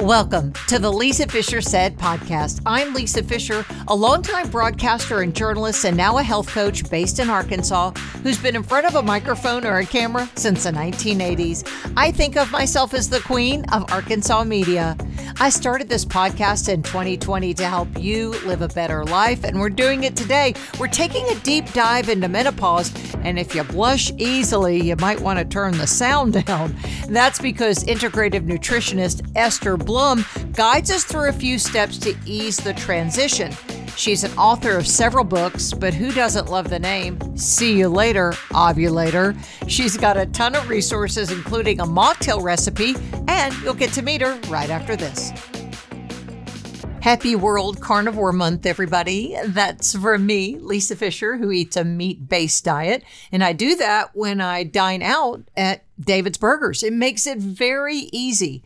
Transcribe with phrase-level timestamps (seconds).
[0.00, 2.62] Welcome to the Lisa Fischer Said podcast.
[2.64, 7.28] I'm Lisa Fischer, a longtime broadcaster and journalist, and now a health coach based in
[7.28, 7.90] Arkansas
[8.22, 11.92] who's been in front of a microphone or a camera since the 1980s.
[11.98, 14.96] I think of myself as the queen of Arkansas media.
[15.38, 19.68] I started this podcast in 2020 to help you live a better life, and we're
[19.68, 20.54] doing it today.
[20.78, 25.38] We're taking a deep dive into menopause, and if you blush easily, you might want
[25.38, 26.74] to turn the sound down.
[27.08, 32.72] That's because integrative nutritionist Esther Blum guides us through a few steps to ease the
[32.74, 33.50] transition.
[33.96, 37.18] She's an author of several books, but who doesn't love the name?
[37.36, 39.36] See you later, ovulator.
[39.66, 42.94] She's got a ton of resources, including a mocktail recipe,
[43.26, 45.32] and you'll get to meet her right after this.
[47.00, 49.34] Happy World Carnivore Month, everybody.
[49.46, 53.02] That's for me, Lisa Fischer, who eats a meat based diet.
[53.32, 56.84] And I do that when I dine out at David's Burgers.
[56.84, 58.62] It makes it very easy.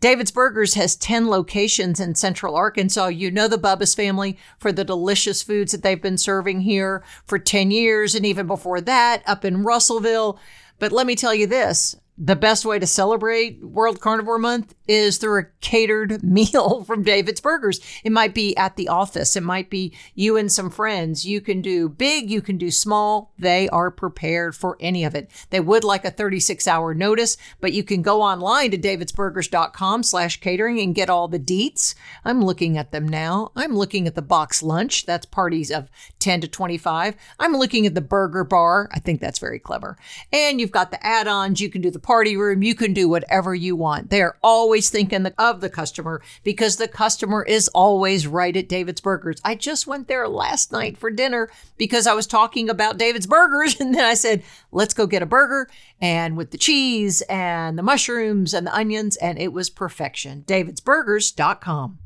[0.00, 3.06] David's Burgers has 10 locations in central Arkansas.
[3.06, 7.38] You know the Bubba's family for the delicious foods that they've been serving here for
[7.38, 10.38] 10 years and even before that up in Russellville.
[10.78, 15.18] But let me tell you this the best way to celebrate World Carnivore Month is
[15.18, 17.80] through a catered meal from David's Burgers.
[18.04, 21.26] It might be at the office, it might be you and some friends.
[21.26, 23.32] You can do big, you can do small.
[23.38, 25.30] They are prepared for any of it.
[25.50, 30.40] They would like a 36 hour notice, but you can go online to davidsburgers.com slash
[30.40, 31.94] catering and get all the deets.
[32.24, 33.52] I'm looking at them now.
[33.54, 35.04] I'm looking at the box lunch.
[35.04, 37.14] That's parties of 10 to 25.
[37.38, 38.88] I'm looking at the burger bar.
[38.92, 39.98] I think that's very clever.
[40.32, 41.60] And you've got the add ons.
[41.60, 42.62] You can do the party room.
[42.62, 44.10] You can do whatever you want.
[44.10, 49.40] They're always thinking of the customer because the customer is always right at David's Burgers.
[49.44, 53.76] I just went there last night for dinner because I was talking about David's Burgers.
[53.86, 55.68] And then I said, let's go get a burger
[56.00, 59.16] and with the cheese and the mushrooms and the onions.
[59.16, 60.44] And it was perfection.
[60.46, 61.98] David'sBurgers.com.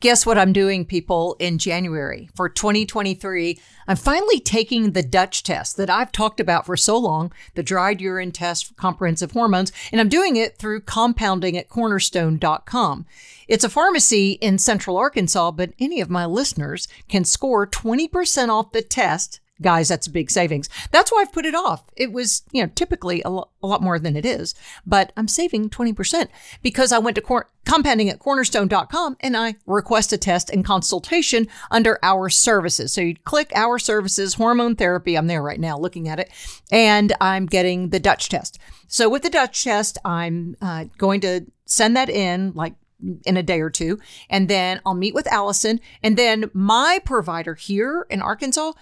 [0.00, 3.58] Guess what I'm doing, people, in January for 2023?
[3.88, 8.00] I'm finally taking the Dutch test that I've talked about for so long, the dried
[8.00, 13.06] urine test for comprehensive hormones, and I'm doing it through compounding at cornerstone.com.
[13.48, 18.70] It's a pharmacy in central Arkansas, but any of my listeners can score 20% off
[18.70, 20.68] the test guys, that's a big savings.
[20.90, 21.84] That's why I've put it off.
[21.96, 24.54] It was, you know, typically a, lo- a lot more than it is,
[24.86, 26.28] but I'm saving 20%
[26.62, 31.48] because I went to cor- compounding at cornerstone.com and I request a test and consultation
[31.70, 32.92] under our services.
[32.92, 35.16] So you click our services, hormone therapy.
[35.16, 36.30] I'm there right now looking at it
[36.70, 38.58] and I'm getting the Dutch test.
[38.86, 42.74] So with the Dutch test, I'm uh, going to send that in like
[43.24, 43.98] in a day or two.
[44.28, 45.80] And then I'll meet with Allison.
[46.02, 48.72] And then my provider here in Arkansas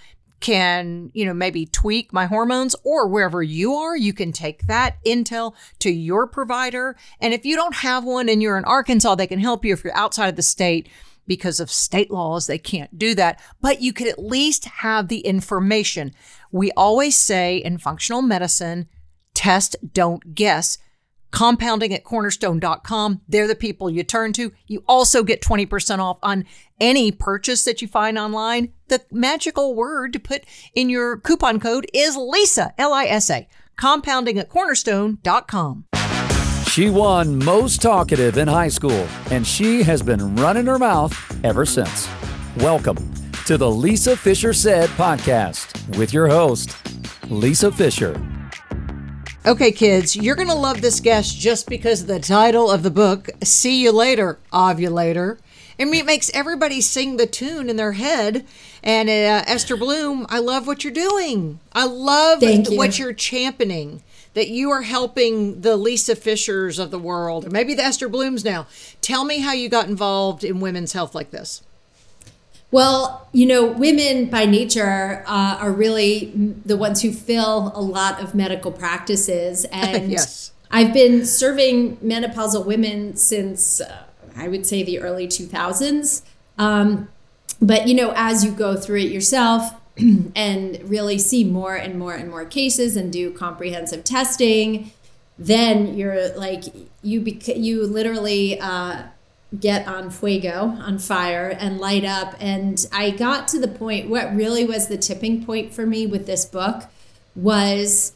[0.41, 5.03] can, you know, maybe tweak my hormones or wherever you are, you can take that
[5.05, 6.97] intel to your provider.
[7.21, 9.73] And if you don't have one and you're in Arkansas, they can help you.
[9.73, 10.89] If you're outside of the state,
[11.27, 15.21] because of state laws, they can't do that, but you could at least have the
[15.21, 16.13] information.
[16.53, 18.89] We always say in functional medicine,
[19.35, 20.79] test, don't guess
[21.37, 23.21] compounding at cornerstone.com.
[23.29, 24.53] They're the people you turn to.
[24.69, 26.47] You also get 20% off on
[26.81, 28.73] any purchase that you find online.
[28.89, 33.47] The magical word to put in your coupon code is Lisa, L I S A,
[33.77, 35.85] compounding at cornerstone.com.
[36.71, 41.15] She won most talkative in high school, and she has been running her mouth
[41.45, 42.09] ever since.
[42.57, 43.13] Welcome
[43.45, 46.75] to the Lisa Fischer Said podcast with your host,
[47.29, 48.19] Lisa Fischer.
[49.47, 52.91] Okay, kids, you're going to love this guest just because of the title of the
[52.91, 55.39] book, See You Later, Ovulator.
[55.79, 58.45] I mean, it makes everybody sing the tune in their head.
[58.83, 61.61] And uh, Esther Blum, I love what you're doing.
[61.73, 62.77] I love you.
[62.77, 64.03] what you're championing.
[64.35, 68.45] That you are helping the Lisa Fischers of the world, or maybe the Esther Blums
[68.45, 68.67] now.
[69.01, 71.63] Tell me how you got involved in women's health like this.
[72.71, 76.33] Well, you know, women by nature uh, are really
[76.65, 79.67] the ones who fill a lot of medical practices.
[79.73, 80.53] And yes.
[80.71, 84.05] I've been serving menopausal women since uh,
[84.37, 86.23] I would say the early 2000s.
[86.59, 87.09] Um,
[87.61, 89.75] but, you know, as you go through it yourself
[90.37, 94.93] and really see more and more and more cases and do comprehensive testing,
[95.39, 96.65] then you're like,
[97.03, 99.05] you, bec- you literally, uh,
[99.59, 102.35] get on fuego, on fire, and light up.
[102.41, 106.27] And I got to the point, what really was the tipping point for me with
[106.27, 106.85] this book
[107.35, 108.13] was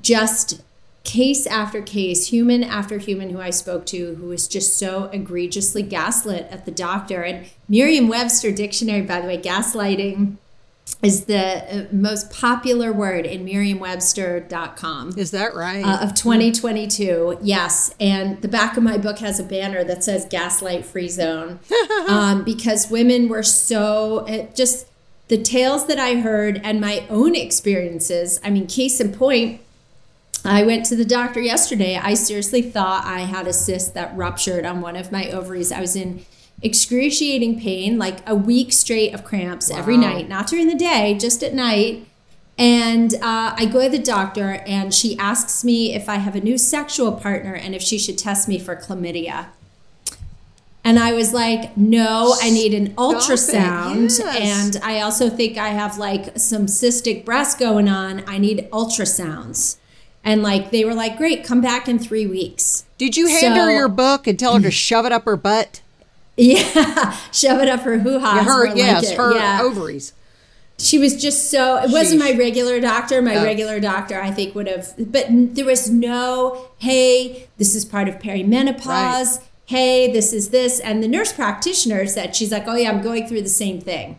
[0.00, 0.62] just
[1.04, 5.82] case after case, human after human who I spoke to who was just so egregiously
[5.82, 7.22] gaslit at the doctor.
[7.22, 10.36] And Merriam Webster dictionary, by the way, gaslighting
[11.02, 15.84] is the uh, most popular word in merriam-webster.com Is that right?
[15.84, 20.26] uh, of 2022 yes and the back of my book has a banner that says
[20.30, 21.60] gaslight free zone
[22.08, 24.86] um, because women were so it just
[25.28, 29.60] the tales that i heard and my own experiences i mean case in point
[30.44, 31.96] I went to the doctor yesterday.
[31.96, 35.70] I seriously thought I had a cyst that ruptured on one of my ovaries.
[35.70, 36.24] I was in
[36.62, 41.42] excruciating pain, like a week straight of cramps every night, not during the day, just
[41.42, 42.06] at night.
[42.58, 46.40] And uh, I go to the doctor, and she asks me if I have a
[46.40, 49.46] new sexual partner and if she should test me for chlamydia.
[50.84, 54.18] And I was like, no, I need an ultrasound.
[54.18, 54.74] yes.
[54.74, 58.24] And I also think I have like some cystic breast going on.
[58.28, 59.76] I need ultrasounds.
[60.24, 62.84] And like, they were like, great, come back in three weeks.
[62.98, 65.82] Did you hand her your book and tell her to shove it up her butt?
[66.36, 68.42] Yeah, shove it up her hoo ha.
[68.42, 69.60] her, yes, her yeah.
[69.62, 70.12] ovaries.
[70.78, 71.76] She was just so.
[71.76, 73.20] It wasn't my regular doctor.
[73.22, 73.44] My Oh.
[73.44, 74.94] regular doctor, I think, would have.
[74.98, 78.86] But there was no, hey, this is part of perimenopause.
[78.86, 79.38] Right.
[79.66, 80.80] Hey, this is this.
[80.80, 84.18] And the nurse practitioner said, she's like, oh, yeah, I'm going through the same thing.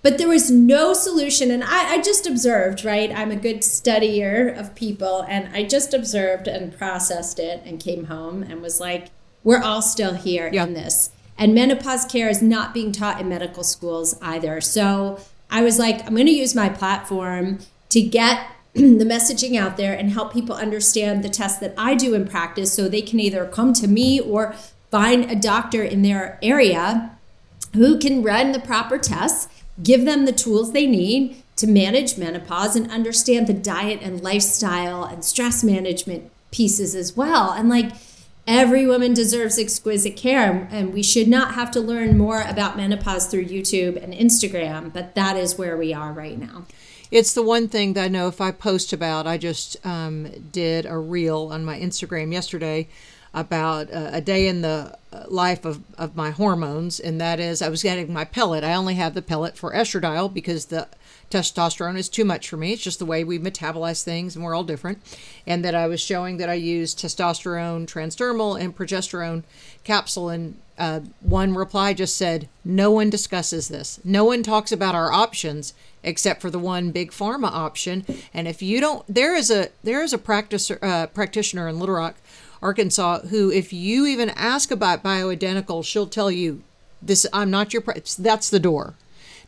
[0.00, 1.50] But there was no solution.
[1.50, 3.12] And I, I just observed, right?
[3.14, 5.26] I'm a good studier of people.
[5.28, 9.08] And I just observed and processed it and came home and was like,
[9.44, 10.64] we're all still here Yeah.
[10.64, 11.10] in this.
[11.42, 14.60] And menopause care is not being taught in medical schools either.
[14.60, 15.18] So
[15.50, 17.58] I was like, I'm going to use my platform
[17.88, 22.14] to get the messaging out there and help people understand the tests that I do
[22.14, 24.54] in practice so they can either come to me or
[24.92, 27.10] find a doctor in their area
[27.72, 29.48] who can run the proper tests,
[29.82, 35.02] give them the tools they need to manage menopause and understand the diet and lifestyle
[35.02, 37.50] and stress management pieces as well.
[37.50, 37.90] And like
[38.46, 43.26] every woman deserves exquisite care, and we should not have to learn more about menopause
[43.26, 46.64] through YouTube and Instagram, but that is where we are right now.
[47.10, 49.26] It's the one thing that I know if I post about.
[49.26, 52.88] I just um, did a reel on my Instagram yesterday
[53.34, 57.62] about uh, a day in the uh, life of, of my hormones, and that is
[57.62, 58.64] I was getting my pellet.
[58.64, 60.88] I only have the pellet for estradiol because the
[61.32, 62.72] testosterone is too much for me.
[62.72, 64.98] It's just the way we metabolize things, and we're all different.
[65.46, 69.42] And that I was showing that I use testosterone transdermal and progesterone
[69.82, 73.98] capsule, and uh, one reply just said, "No one discusses this.
[74.04, 75.74] No one talks about our options."
[76.04, 78.04] except for the one big pharma option.
[78.34, 81.94] And if you don't, there is a there is a practice uh, practitioner in Little
[81.94, 82.16] Rock,
[82.60, 86.62] Arkansas, who if you even ask about bioidentical, she'll tell you,
[87.00, 87.82] "This I'm not your.
[88.18, 88.94] That's the door."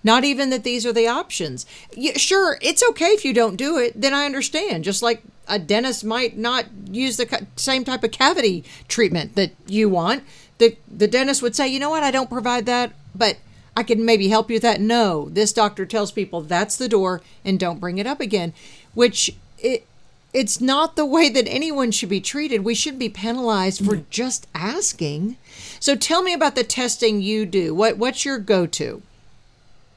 [0.04, 1.64] Not even that these are the options.
[1.96, 3.98] Yeah, sure, it's okay if you don't do it.
[3.98, 4.84] Then I understand.
[4.84, 9.88] Just like a dentist might not use the same type of cavity treatment that you
[9.88, 10.22] want,
[10.58, 13.38] the the dentist would say, you know what, I don't provide that, but
[13.76, 14.80] I can maybe help you with that.
[14.80, 18.52] No, this doctor tells people that's the door and don't bring it up again,
[18.92, 19.86] which it
[20.34, 22.64] it's not the way that anyone should be treated.
[22.64, 25.36] We shouldn't be penalized for just asking.
[25.78, 27.72] So tell me about the testing you do.
[27.74, 29.02] What what's your go-to?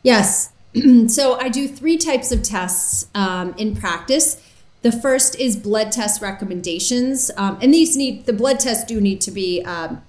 [0.07, 0.53] Yes.
[1.07, 4.41] so I do three types of tests um, in practice.
[4.81, 9.19] The first is blood test recommendations, um, and these need the blood tests do need
[9.21, 10.01] to be um,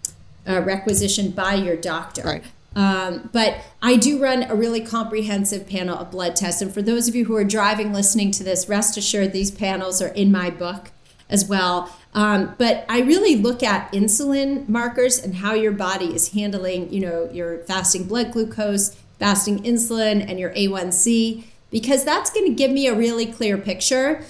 [0.47, 2.23] uh, requisitioned by your doctor.
[2.23, 2.45] Right.
[2.77, 7.09] Um, but I do run a really comprehensive panel of blood tests, and for those
[7.09, 10.49] of you who are driving listening to this, rest assured these panels are in my
[10.49, 10.93] book
[11.29, 11.93] as well.
[12.15, 17.01] Um, but I really look at insulin markers and how your body is handling, you
[17.01, 22.71] know, your fasting blood glucose, fasting insulin, and your A1C, because that's going to give
[22.71, 24.25] me a really clear picture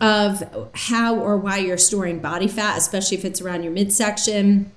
[0.00, 4.70] of how or why you're storing body fat, especially if it's around your midsection.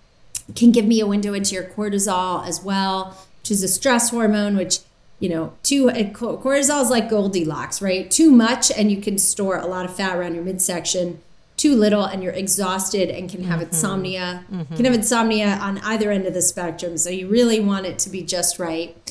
[0.55, 4.55] Can give me a window into your cortisol as well, which is a stress hormone,
[4.55, 4.79] which
[5.19, 8.09] you know, too uh, cortisol is like Goldilocks, right?
[8.09, 11.21] Too much, and you can store a lot of fat around your midsection.
[11.55, 13.69] Too little, and you're exhausted and can have mm-hmm.
[13.69, 14.45] insomnia.
[14.47, 14.85] Can mm-hmm.
[14.85, 16.99] have insomnia on either end of the spectrum.
[16.99, 19.06] So you really want it to be just right.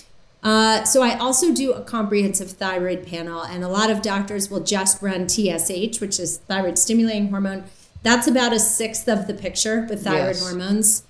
[0.47, 4.61] Uh, so I also do a comprehensive thyroid panel, and a lot of doctors will
[4.63, 7.65] just run TSH, which is thyroid stimulating hormone.
[8.05, 10.43] That's about a sixth of the picture with thyroid Yes.
[10.43, 11.03] hormones.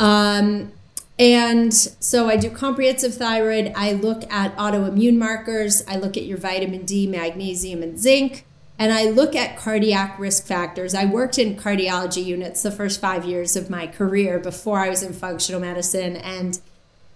[0.00, 0.72] Um,
[1.16, 3.72] and so I do comprehensive thyroid.
[3.76, 5.84] I look at autoimmune markers.
[5.86, 8.46] I look at your vitamin D, magnesium, and zinc.
[8.80, 10.92] And I look at cardiac risk factors.
[10.92, 15.04] I worked in cardiology units the first five years of my career before I was
[15.04, 16.16] in functional medicine.
[16.16, 16.58] And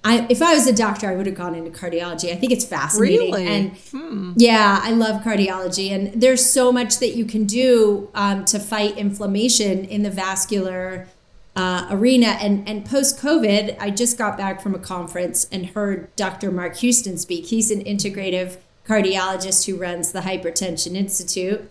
[0.02, 2.33] I, if I was a doctor, I would have gone into cardiology.
[2.33, 3.33] I think it's fascinating.
[3.33, 3.47] Really?
[3.47, 5.90] And yeah, I love cardiology.
[5.90, 11.07] And there's so much that you can do um, to fight inflammation in the vascular
[11.54, 12.28] uh, arena.
[12.28, 16.50] And, and post COVID, I just got back from a conference and heard Dr.
[16.50, 17.47] Mark Houston speak.
[17.47, 21.71] He's an integrative cardiologist who runs the Hypertension Institute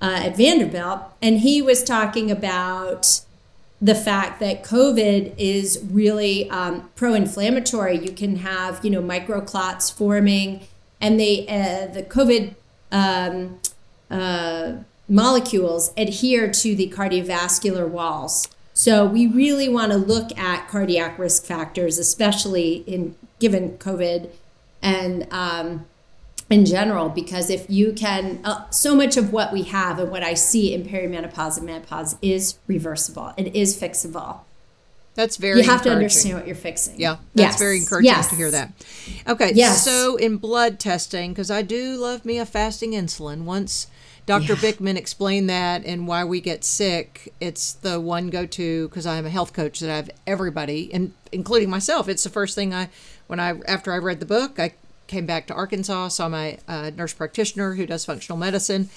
[0.00, 3.20] uh, at Vanderbilt, and he was talking about
[3.82, 7.98] the fact that COVID is really um, pro-inflammatory.
[7.98, 10.66] You can have you know microclots forming,
[11.00, 12.54] and they uh, the COVID
[12.92, 13.58] um,
[14.08, 14.74] uh,
[15.08, 18.48] molecules adhere to the cardiovascular walls.
[18.72, 24.30] So we really want to look at cardiac risk factors, especially in given COVID
[24.80, 25.84] and um,
[26.52, 30.22] in general, because if you can, uh, so much of what we have and what
[30.22, 33.32] I see in perimenopause and menopause is reversible.
[33.36, 34.40] It is fixable.
[35.14, 35.60] That's very.
[35.60, 37.00] You have to understand what you're fixing.
[37.00, 37.58] Yeah, that's yes.
[37.58, 38.30] very encouraging yes.
[38.30, 38.72] to hear that.
[39.28, 39.84] Okay, Yes.
[39.84, 43.44] so in blood testing, because I do love me a fasting insulin.
[43.44, 43.88] Once
[44.24, 44.54] Dr.
[44.54, 44.72] Yeah.
[44.72, 49.26] Bikman explained that and why we get sick, it's the one go to because I'm
[49.26, 52.08] a health coach that I have everybody, and including myself.
[52.08, 52.88] It's the first thing I,
[53.26, 54.72] when I after I read the book, I
[55.06, 58.88] came back to Arkansas, saw my uh, nurse practitioner who does functional medicine,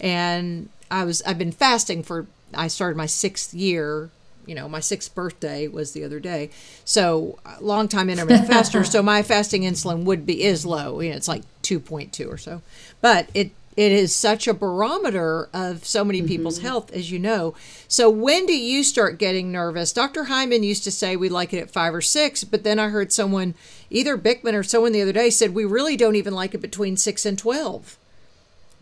[0.00, 4.10] and I was I've been fasting for I started my sixth year.
[4.46, 6.50] You know, my sixth birthday was the other day,
[6.84, 8.84] so long time intermittent faster.
[8.84, 11.00] So my fasting insulin would be is low.
[11.00, 12.62] You know, it's like two point two or so,
[13.00, 16.28] but it it is such a barometer of so many mm-hmm.
[16.28, 17.54] people's health, as you know.
[17.88, 19.90] So when do you start getting nervous?
[19.90, 20.24] Dr.
[20.24, 23.10] Hyman used to say we like it at five or six, but then I heard
[23.10, 23.54] someone,
[23.88, 26.98] either Bikman or someone the other day, said we really don't even like it between
[26.98, 27.96] six and twelve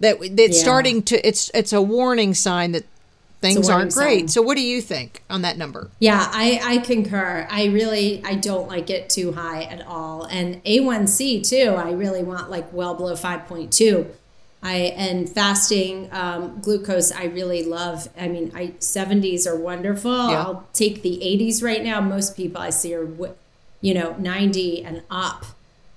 [0.01, 0.63] that it's Yeah.
[0.63, 2.85] starting to it's it's a warning sign that
[3.41, 4.19] things aren't great.
[4.23, 4.29] sign.
[4.29, 5.93] So what do you think on that number?
[6.01, 7.47] Yeah, I, I concur.
[7.49, 10.25] I really I don't like it too high at all.
[10.25, 14.09] And A1C too, I really want like well below 5.2.
[14.63, 18.09] I and fasting um, glucose I really love.
[18.19, 20.31] I mean, I 70s are wonderful.
[20.31, 20.43] Yeah.
[20.43, 22.01] I'll take the 80s right now.
[22.01, 23.09] Most people I see are
[23.81, 25.45] you know 90 and up.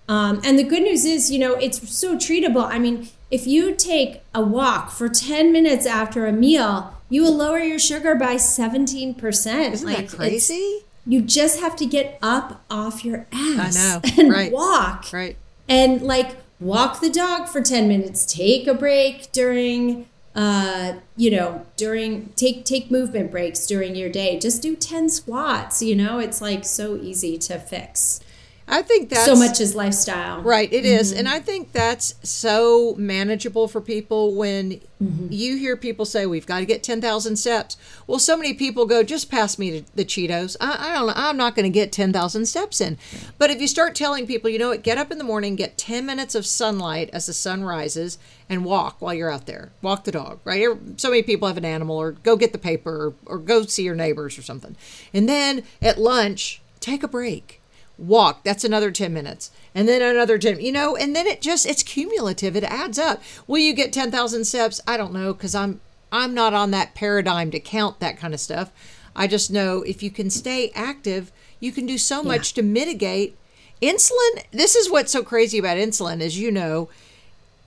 [0.07, 2.67] Um, and the good news is, you know, it's so treatable.
[2.67, 7.35] I mean, if you take a walk for 10 minutes after a meal, you will
[7.35, 9.71] lower your sugar by 17%.
[9.71, 10.79] Isn't Like, that crazy?
[11.07, 14.51] you just have to get up off your ass know, and right.
[14.51, 15.35] walk Right.
[15.69, 21.65] and like walk the dog for 10 minutes take a break during uh you know
[21.75, 24.39] during take take movement breaks during your day.
[24.39, 26.19] Just do 10 squats you know?
[26.19, 28.21] It's like so easy to fix
[28.67, 31.11] I think that's so much is lifestyle Right, it is.
[31.11, 31.19] Mm-hmm.
[31.19, 35.27] And I think that's so manageable for people when mm-hmm.
[35.29, 37.77] you hear people say, We've got to get 10,000 steps.
[38.07, 40.55] Well, so many people go, Just pass me the Cheetos.
[40.61, 41.13] I, I don't know.
[41.15, 42.97] I'm not going to get 10,000 steps in.
[43.37, 45.77] But if you start telling people, you know what, get up in the morning, get
[45.77, 48.17] 10 minutes of sunlight as the sun rises,
[48.49, 49.71] and walk while you're out there.
[49.81, 50.67] Walk the dog, right?
[50.97, 53.83] So many people have an animal, or go get the paper, or, or go see
[53.83, 54.75] your neighbors or something.
[55.13, 57.60] And then at lunch, take a break
[58.01, 61.67] walk that's another 10 minutes and then another 10 you know and then it just
[61.67, 63.21] it's cumulative it adds up.
[63.45, 64.81] Will you get 10,000 steps?
[64.87, 65.79] I don't know cuz i'm
[66.11, 68.71] i'm not on that paradigm to count that kind of stuff.
[69.15, 73.37] I just know if you can stay active you can do so much to mitigate.
[73.81, 76.89] Insulin this is what's so crazy about insulin as you know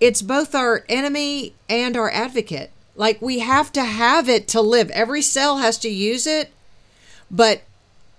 [0.01, 2.73] it's both our enemy and our advocate.
[2.97, 4.91] Like we have to have it to live.
[4.91, 6.51] Every cell has to use it
[7.31, 7.63] but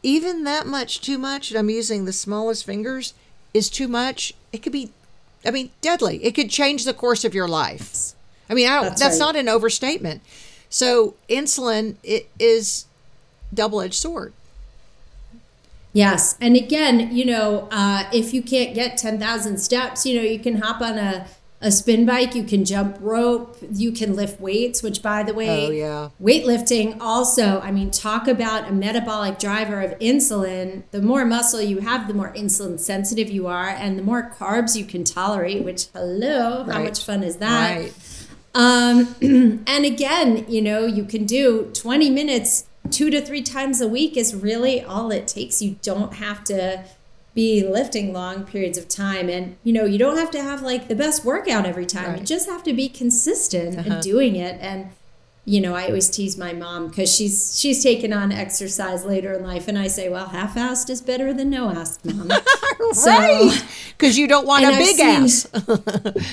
[0.06, 3.14] even that much too much, and I'm using the smallest fingers,
[3.54, 4.34] is too much.
[4.54, 4.92] It could be,
[5.46, 6.24] I mean, deadly.
[6.24, 8.14] It could change the course of your life.
[8.48, 9.26] I mean, I don't, that's, That's right.
[9.26, 10.22] not an overstatement.
[10.70, 12.86] So insulin it is
[13.54, 14.34] double-edged sword.
[15.92, 16.38] Yes.
[16.40, 20.62] And again, you know, uh, if you can't get 10,000 steps, you know, you can
[20.62, 21.26] hop on a,
[21.66, 25.66] a spin bike, you can jump rope, you can lift weights, which by the way,
[25.66, 26.10] Oh, yeah.
[26.22, 30.84] weightlifting also, I mean, talk about a metabolic driver of insulin.
[30.92, 34.76] The more muscle you have, the more insulin sensitive you are, and the more carbs
[34.76, 37.78] you can tolerate, which, hello, how much fun is that?
[37.80, 37.94] Right.
[38.54, 39.16] Um,
[39.66, 44.16] and again, you know, you can do 20 minutes two to three times a week
[44.16, 45.64] is really all it takes.
[45.64, 46.86] You don't have to
[47.36, 49.30] be lifting long periods of time.
[49.30, 52.04] And, you know, you don't have to have like the best workout every time.
[52.04, 52.16] You Right.
[52.18, 52.26] Uh-huh.
[52.26, 54.58] just have to be consistent in doing it.
[54.62, 54.88] And,
[55.48, 59.44] you know, I always tease my mom because she's she's taken on exercise later in
[59.44, 62.32] life, and I say, "Well, half-assed is better than no-assed, mom."
[62.94, 63.64] So- right.
[63.96, 65.48] Because you don't want a I've big seen- ass.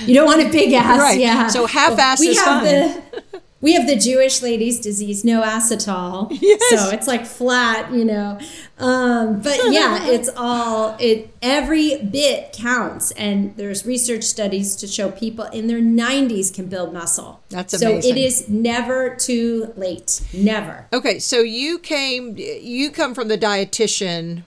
[0.06, 1.20] You don't want a big ass, Right.
[1.20, 1.48] yeah.
[1.48, 3.02] So half-ass we is have fine.
[3.32, 6.30] The, we have the Jewish ladies' disease, no acetol.
[6.42, 6.70] Yes.
[6.70, 8.38] So it's like flat, you know.
[8.78, 11.32] Um, but yeah, it's all it.
[11.40, 16.92] Every bit counts, and there's research studies to show people in their 90s can build
[16.92, 17.40] muscle.
[17.48, 20.20] That's So it is never too late.
[20.32, 20.86] Never.
[20.92, 24.42] Okay, so you came, you come from the dietitian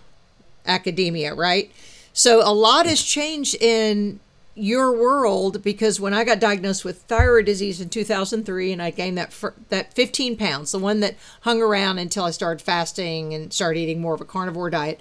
[0.65, 1.71] academia, right?
[2.11, 4.19] So a lot has changed in
[4.55, 9.17] your world because when I got diagnosed with thyroid disease in 2003 and I gained
[9.17, 13.51] that fir- that 15 pounds, the one that hung around until I started fasting and
[13.51, 14.99] started eating more of a carnivore diet.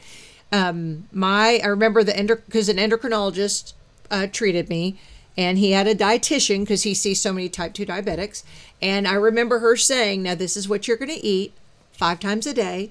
[0.53, 3.75] Um, my I remember the endo because an endocrinologist
[4.11, 4.99] uh, treated me
[5.37, 8.43] and he had a dietitian because he sees so many type 2 diabetics
[8.83, 11.53] and I remember her saying, "Now this is what you're going to eat
[11.93, 12.91] five times a day."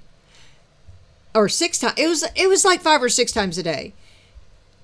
[1.36, 1.96] Or six times.
[1.98, 3.94] It was it was like five or six times a day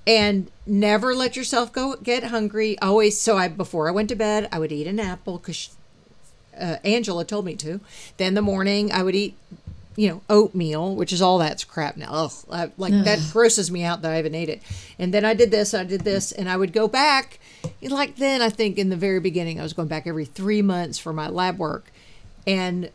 [0.09, 2.77] and never let yourself go get hungry.
[2.79, 5.75] Always so i before i went to bed i would eat an apple because
[6.59, 7.79] uh, angela told me to.
[8.17, 9.37] Then the morning i would eat
[9.95, 12.09] you know oatmeal which is all that's crap now.
[12.11, 14.63] Ugh, I, like that grosses me out that i even ate it.
[14.97, 17.39] And then i did this i did this and i would go back
[17.83, 20.97] like then i think in the very beginning i was going back every three months
[20.97, 21.91] for my lab work.
[22.47, 22.89] And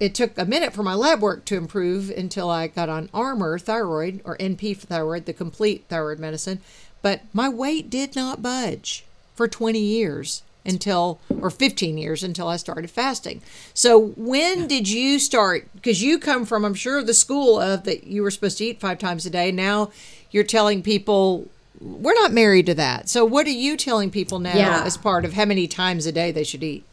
[0.00, 3.58] it took a minute for my lab work to improve until I got on Armour
[3.58, 6.60] thyroid or NP for thyroid, the complete thyroid medicine.
[7.02, 9.04] But my weight did not budge
[9.34, 13.40] for 20 years until, or 15 years until I started fasting.
[13.72, 15.68] So when did you start?
[15.74, 18.80] Because you come from, I'm sure, the school of that you were supposed to eat
[18.80, 19.50] five times a day.
[19.52, 19.90] Now
[20.30, 21.48] you're telling people
[21.80, 23.08] we're not married to that.
[23.08, 24.82] So what are you telling people now Yeah.
[24.84, 26.84] as part of how many times a day they should eat?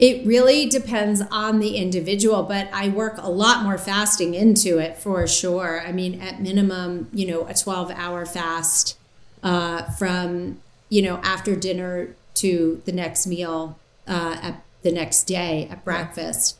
[0.00, 4.96] It really depends on the individual, but I work a lot more fasting into it
[4.96, 5.82] for sure.
[5.86, 8.96] I mean, at minimum, you know, a 12 hour fast
[9.42, 13.78] uh, from, you know, after dinner to the next meal
[14.08, 16.56] uh, at the next day at breakfast.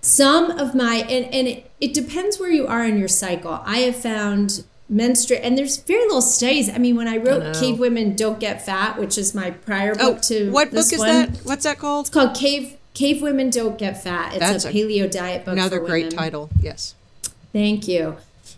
[0.00, 3.60] Some of my, and, and it, it depends where you are in your cycle.
[3.64, 6.68] I have found menstruate, and there's very little studies.
[6.70, 7.60] I mean, when I wrote know.
[7.60, 10.98] Cave Women Don't Get Fat, which is my prior Oh, book to what book is
[10.98, 11.36] one, that?
[11.44, 12.06] What's that called?
[12.06, 14.30] it's called Cave Cave Women Don't Get Fat.
[14.34, 15.52] It's That's a a- paleo diet book.
[15.52, 16.18] Another great women.
[16.18, 16.50] title.
[16.60, 16.94] Yes.
[17.52, 18.16] Thank you.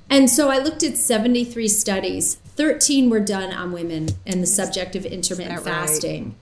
[0.08, 2.36] And so I looked at 73 studies.
[2.56, 5.88] 13 were done on women and the subject of intermittent that right?
[5.88, 6.34] fasting.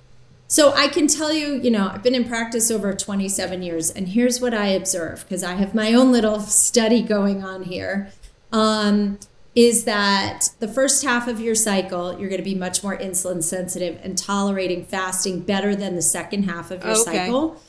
[0.51, 4.09] So I can tell you, you know, I've been in practice over 27 years, and
[4.09, 8.11] here's what I observe because I have my own little study going on here.
[8.51, 9.19] Um,
[9.59, 13.43] is that the first half of your cycle, you're going to be much more insulin
[13.43, 17.03] sensitive and tolerating fasting better than the second half of your Okay.
[17.03, 17.61] cycle.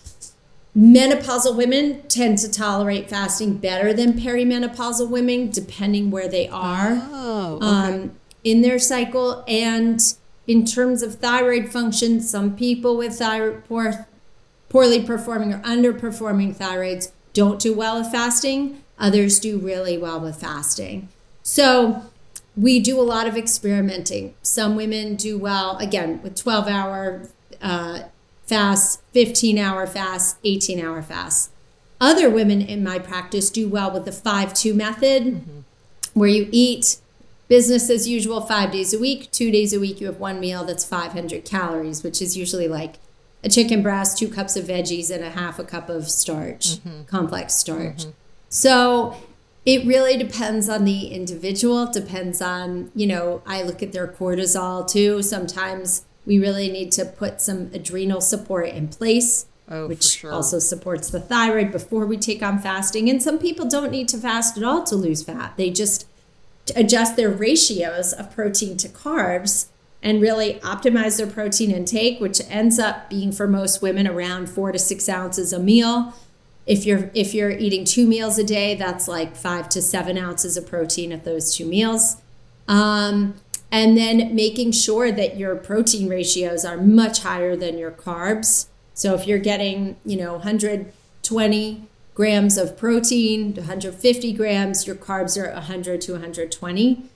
[0.78, 7.56] Menopausal women tend to tolerate fasting better than perimenopausal women, depending where they are Oh,
[7.56, 7.66] okay.
[7.66, 8.12] um,
[8.44, 9.44] in their cycle.
[9.48, 10.00] And
[10.46, 14.06] in terms of thyroid function, some people with thyroid poor,
[14.70, 18.84] poorly performing or underperforming thyroids don't do well with fasting.
[19.00, 21.10] Others do really well with fasting.
[21.50, 22.04] So
[22.56, 24.36] we do a lot of experimenting.
[24.44, 27.28] Some women do well, again, with 12 hour
[27.60, 28.02] uh,
[28.46, 31.50] fasts, 15 hour fasts, 18 hour fasts.
[32.00, 35.60] Other women in my practice do well with the 5 2 method, mm-hmm.
[36.14, 36.98] where you eat
[37.48, 39.32] business as usual five days a week.
[39.32, 42.98] Two days a week, you have one meal that's 500 calories, which is usually like
[43.44, 47.06] a chicken breast, two cups of veggies, and a half a cup of starch, mm-hmm.
[47.06, 48.02] complex starch.
[48.02, 48.12] Mm-hmm.
[48.50, 49.16] So
[49.70, 51.84] it really depends on the individual.
[51.84, 55.22] It depends on, you know, I look at their cortisol too.
[55.22, 60.32] Sometimes we really need to put some adrenal support in place, Oh, which sure.
[60.32, 63.12] also supports the thyroid before we take on fasting.
[63.12, 65.54] And some people don't need to fast at all to lose fat.
[65.56, 66.08] They just
[66.76, 69.68] adjust their ratios of protein to carbs
[70.02, 74.72] and really optimize their protein intake, which ends up being for most women around four
[74.72, 76.16] to six ounces a meal.
[76.70, 80.56] If you're if you're eating two meals a day, that's like five to seven ounces
[80.56, 82.18] of protein at those two meals.
[82.68, 83.34] Um,
[83.72, 88.68] and then making sure that your protein ratios are much higher than your carbs.
[88.94, 95.52] So if you're getting, you know, 120 grams of protein 150 grams, your carbs are
[95.52, 97.10] 100 to 120.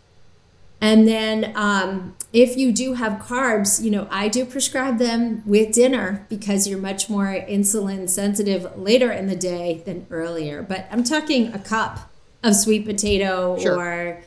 [0.84, 5.72] And then um, if you do have carbs, you know, I do prescribe them with
[5.72, 10.62] dinner because you're much more insulin sensitive later in the day than earlier.
[10.62, 12.12] But I'm talking a cup
[12.44, 13.80] of sweet potato Sure.
[13.80, 14.22] or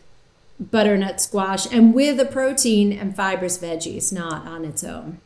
[0.58, 5.20] butternut squash and with a protein and fibrous veggies, not on its own.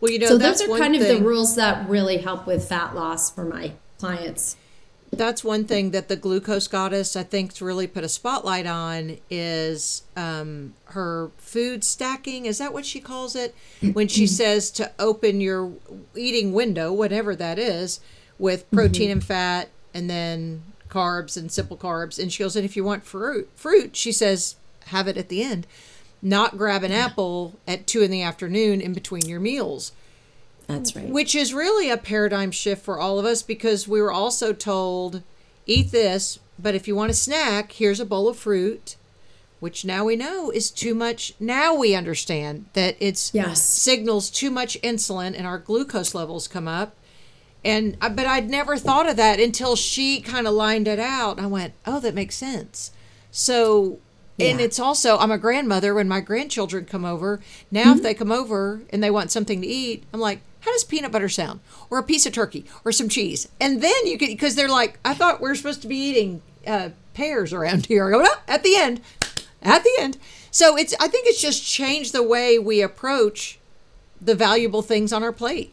[0.00, 2.94] Well, you know, so those are kind of the rules that really help with fat
[2.94, 4.56] loss for my clients.
[5.16, 10.02] That's one thing that the glucose goddess, I think, really put a spotlight on is
[10.16, 12.46] um, her food stacking.
[12.46, 13.54] Is that what she calls it?
[13.92, 15.72] When she says to open your
[16.16, 18.00] eating window, whatever that is,
[18.38, 22.20] with protein and fat, and then carbs and simple carbs.
[22.20, 25.42] And she goes, and if you want fruit, fruit, she says, have it at the
[25.42, 25.66] end.
[26.22, 29.92] Not grab an apple at two in the afternoon in between your meals.
[30.66, 31.08] That's right.
[31.08, 35.22] Which is really a paradigm shift for all of us because we were also told
[35.66, 38.96] eat this, but if you want a snack, here's a bowl of fruit
[39.64, 41.32] which now we know is too much.
[41.40, 43.62] Now we understand that it's Yes.
[43.64, 46.94] signals too much insulin and our glucose levels come up.
[47.64, 51.40] And uh, but I'd never thought of that until she kind of lined it out.
[51.40, 52.90] I went, "Oh, that makes sense."
[53.30, 54.00] So
[54.38, 57.40] and it's also I'm a grandmother when my grandchildren come over.
[57.70, 60.84] Now if they come over and they want something to eat, I'm like, "How does
[60.84, 63.48] peanut butter sound?" or a piece of turkey or some cheese.
[63.60, 66.42] And then you can because they're like, "I thought we are supposed to be eating
[66.66, 69.00] uh, pears around here." I go, "No, at the end."
[69.62, 70.18] At the end.
[70.50, 73.58] So it's I think it's just changed the way we approach
[74.20, 75.72] the valuable things on our plate.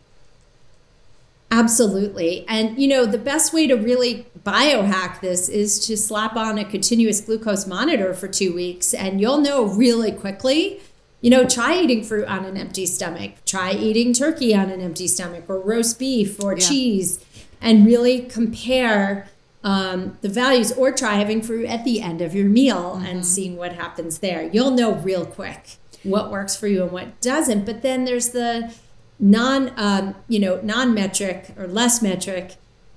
[1.52, 2.46] Absolutely.
[2.48, 6.64] And you know, the best way to really biohack this is to slap on a
[6.64, 10.80] continuous glucose monitor for 2 weeks and you'll know really quickly.
[11.22, 13.34] You know, try eating fruit on an empty stomach.
[13.46, 16.68] Try eating turkey on an empty stomach or roast beef or Yeah.
[16.68, 17.20] cheese
[17.62, 19.28] and really compare
[19.64, 23.56] um, the values or try having fruit at the end of your meal and seeing
[23.56, 24.50] what happens there.
[24.52, 27.66] You'll know real quick what works for you and what doesn't.
[27.68, 28.74] But then there's the
[29.20, 32.56] non um, you know non-metric or less metric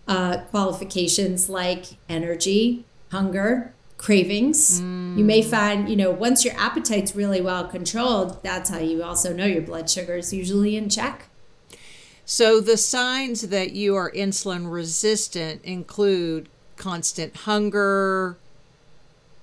[0.08, 4.80] uh, qualifications like energy hunger cravings
[5.18, 9.32] you may find you know once your appetite's really well controlled that's how you also
[9.32, 11.16] know your blood sugar is usually in check
[12.26, 18.36] So the signs that you are insulin resistant include constant hunger,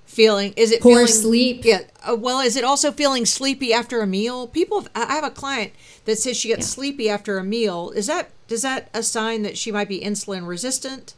[0.06, 1.62] feeling is it Poor feeling, sleep.
[1.64, 1.82] Yeah.
[2.04, 4.48] Uh, well, is it also feeling sleepy after a meal?
[4.48, 5.72] People, have, I have a client
[6.06, 6.76] that says she gets Yeah.
[6.76, 7.92] sleepy after a meal.
[7.96, 11.14] Is that is that a sign that she might be insulin resistant?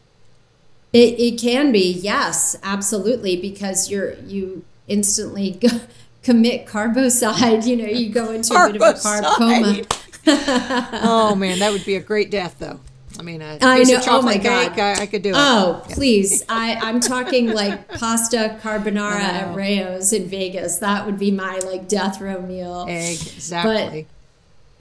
[0.93, 5.82] It, it can be yes absolutely because you're you instantly go,
[6.21, 9.82] commit carbocide you know you go into a bit of a carb coma
[10.27, 12.79] oh man, that would be a great death, though.
[13.19, 13.97] I mean, uh, a I piece know.
[13.97, 14.75] of Oh my chocolate God.
[14.75, 15.36] cake, I, I could do it.
[15.38, 16.43] Oh, please.
[16.49, 19.56] I, I'm talking like pasta carbonara at.
[19.56, 20.77] Rao's in Vegas.
[20.77, 22.86] That would be my like death row meal.
[22.88, 24.08] exactly.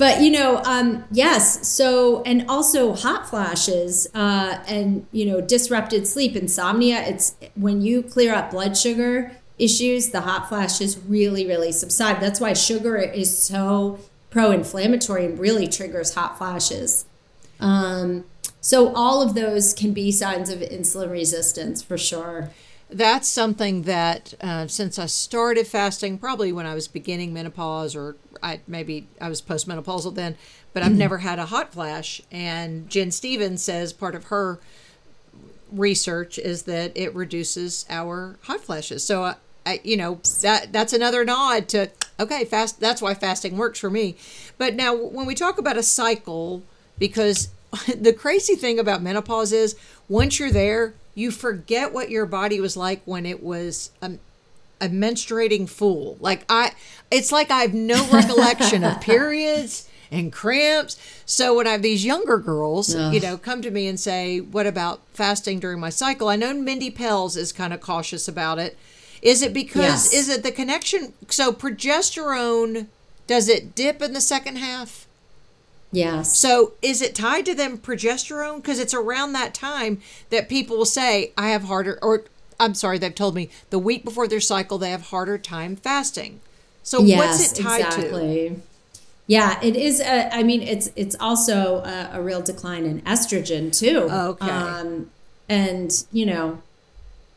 [0.03, 1.69] But you know, um, yes.
[1.69, 7.01] So and also hot flashes uh, and you know disrupted sleep, insomnia.
[7.03, 12.21] It's when you clear up blood sugar issues, the hot flashes really, really subside.
[12.21, 17.05] That's why sugar is so pro-inflammatory and really triggers hot flashes.
[17.61, 18.25] Um,
[18.61, 22.51] so all of those can be signs of insulin resistance for sure.
[22.91, 28.17] that's something that uh, since I started fasting, probably when I was beginning menopause or
[28.43, 30.37] I maybe I was postmenopausal then,
[30.73, 32.23] but I've never had a hot flash.
[32.31, 34.59] And Jen Stevens says part of her
[35.71, 39.05] research is that it reduces our hot flashes.
[39.05, 42.81] So I, I you know that that's another nod to okay fast.
[42.81, 44.17] That's why fasting works for me.
[44.59, 46.63] But now when we talk about a cycle,
[46.99, 47.49] because
[47.97, 49.77] the crazy thing about menopause is
[50.09, 54.13] once you're there, you forget what your body was like when it was a,
[54.83, 56.17] a menstruating fool.
[56.21, 56.73] Like I,
[57.11, 60.97] it's like I have no recollection of periods and cramps.
[61.25, 64.67] So when I have these younger girls, you know, come to me and say, "What
[64.67, 68.77] about fasting during my cycle?" I know Mindy Pelz is kind of cautious about it.
[69.23, 70.13] Is it because Yes.
[70.13, 71.15] is it the connection?
[71.29, 72.89] So progesterone
[73.29, 75.07] does it dip in the second half?
[75.93, 76.37] Yes.
[76.37, 78.57] So is it tied to them progesterone?
[78.57, 82.25] Because it's around that time that people will say, I have harder, or
[82.63, 86.41] I'm sorry, they've told me the week before their cycle, they have harder time fasting.
[86.83, 88.57] So what's it tied exactly.
[89.27, 90.01] Yeah, it is.
[90.01, 94.09] A, I mean, it's it's also a, a real decline in estrogen too.
[94.11, 94.47] Okay.
[94.47, 95.11] Um,
[95.49, 96.61] and you know,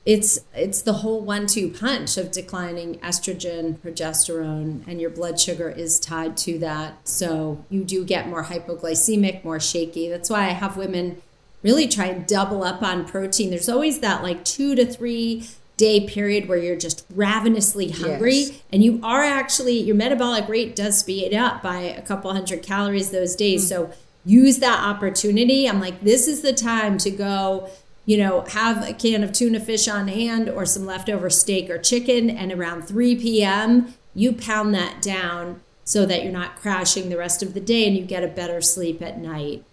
[0.06, 6.00] it's it's the whole one-two punch of declining estrogen, progesterone, and your blood sugar is
[6.00, 7.08] tied to that.
[7.08, 10.10] So you do get more hypoglycemic, more shaky.
[10.10, 11.22] That's why I have women
[11.66, 13.50] really try and double up on protein.
[13.50, 18.36] There's always that like two to three day period where you're just ravenously hungry.
[18.36, 18.62] Yes.
[18.72, 23.10] and you are actually your metabolic rate does speed up by a couple hundred calories
[23.10, 23.68] those days.
[23.68, 23.92] So
[24.24, 25.68] use that opportunity.
[25.68, 27.70] I'm like this is the time to go
[28.06, 31.80] you know have a can of tuna fish on hand or some leftover steak or
[31.80, 32.30] chicken.
[32.30, 37.44] And around 3 p.m you pound that down so that you're not crashing the rest
[37.44, 39.64] of the day and you get a better sleep at night.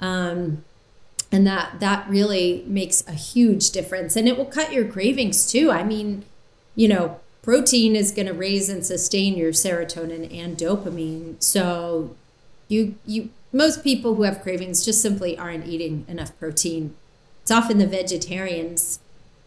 [0.00, 0.64] Um,
[1.32, 4.16] and that that really makes a huge difference.
[4.16, 5.70] And it will cut your cravings too.
[5.70, 6.24] I mean
[6.74, 11.42] you know protein is going to raise and sustain your serotonin and dopamine.
[11.42, 12.14] So
[12.68, 16.94] you you most people who have cravings just simply aren't eating enough protein.
[17.42, 19.00] It's often the vegetarians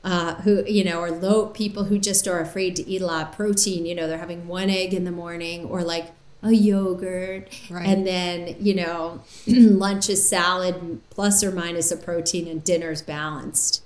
[0.03, 3.29] uh, who you know are low people who just are afraid to eat a lot
[3.29, 3.85] of protein.
[3.85, 6.11] You know they're having one egg in the morning or like
[6.43, 7.87] a yogurt Right.
[7.87, 13.81] and then you know lunch is salad plus or minus a protein and dinner's balanced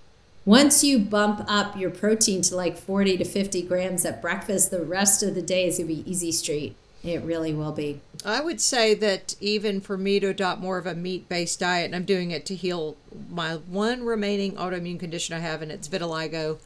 [0.46, 4.82] once you bump up your protein to like 40 to 50 grams at breakfast, the
[4.82, 6.74] rest of the day is going to be easy street.
[7.04, 8.00] It really will be.
[8.24, 11.88] I would say that even for me to adopt more of a meat based diet,
[11.88, 12.96] and I'm doing it to heal
[13.30, 16.60] my one remaining autoimmune condition I have, and it's vitiligo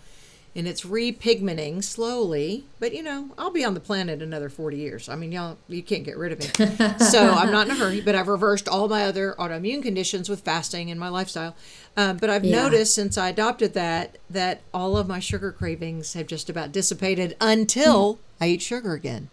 [0.55, 2.65] and it's repigmenting slowly.
[2.79, 5.07] But you know, I'll be on the planet another 40 years.
[5.09, 6.97] I mean, y'all, you can't get rid of me.
[6.97, 10.41] so I'm not in a hurry, but I've reversed all my other autoimmune conditions with
[10.41, 11.55] fasting and my lifestyle.
[11.95, 12.63] Um, but I've Yeah.
[12.63, 17.35] noticed since I adopted that, that all of my sugar cravings have just about dissipated
[17.41, 19.29] until I eat sugar again.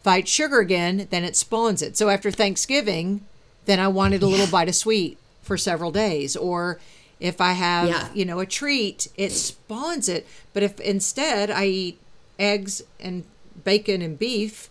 [0.00, 1.96] If I eat sugar again, then it spawns it.
[1.96, 3.20] So after Thanksgiving,
[3.66, 6.36] then I wanted a little bite of sweet for several days.
[6.36, 6.78] Or
[7.20, 8.08] if I have, Yeah.
[8.14, 10.26] you know, a treat, it spawns it.
[10.52, 11.98] But if instead I eat
[12.38, 13.24] eggs and
[13.64, 14.68] bacon and beef,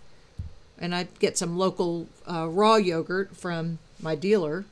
[0.79, 4.65] and I get some local uh, raw yogurt from my dealer,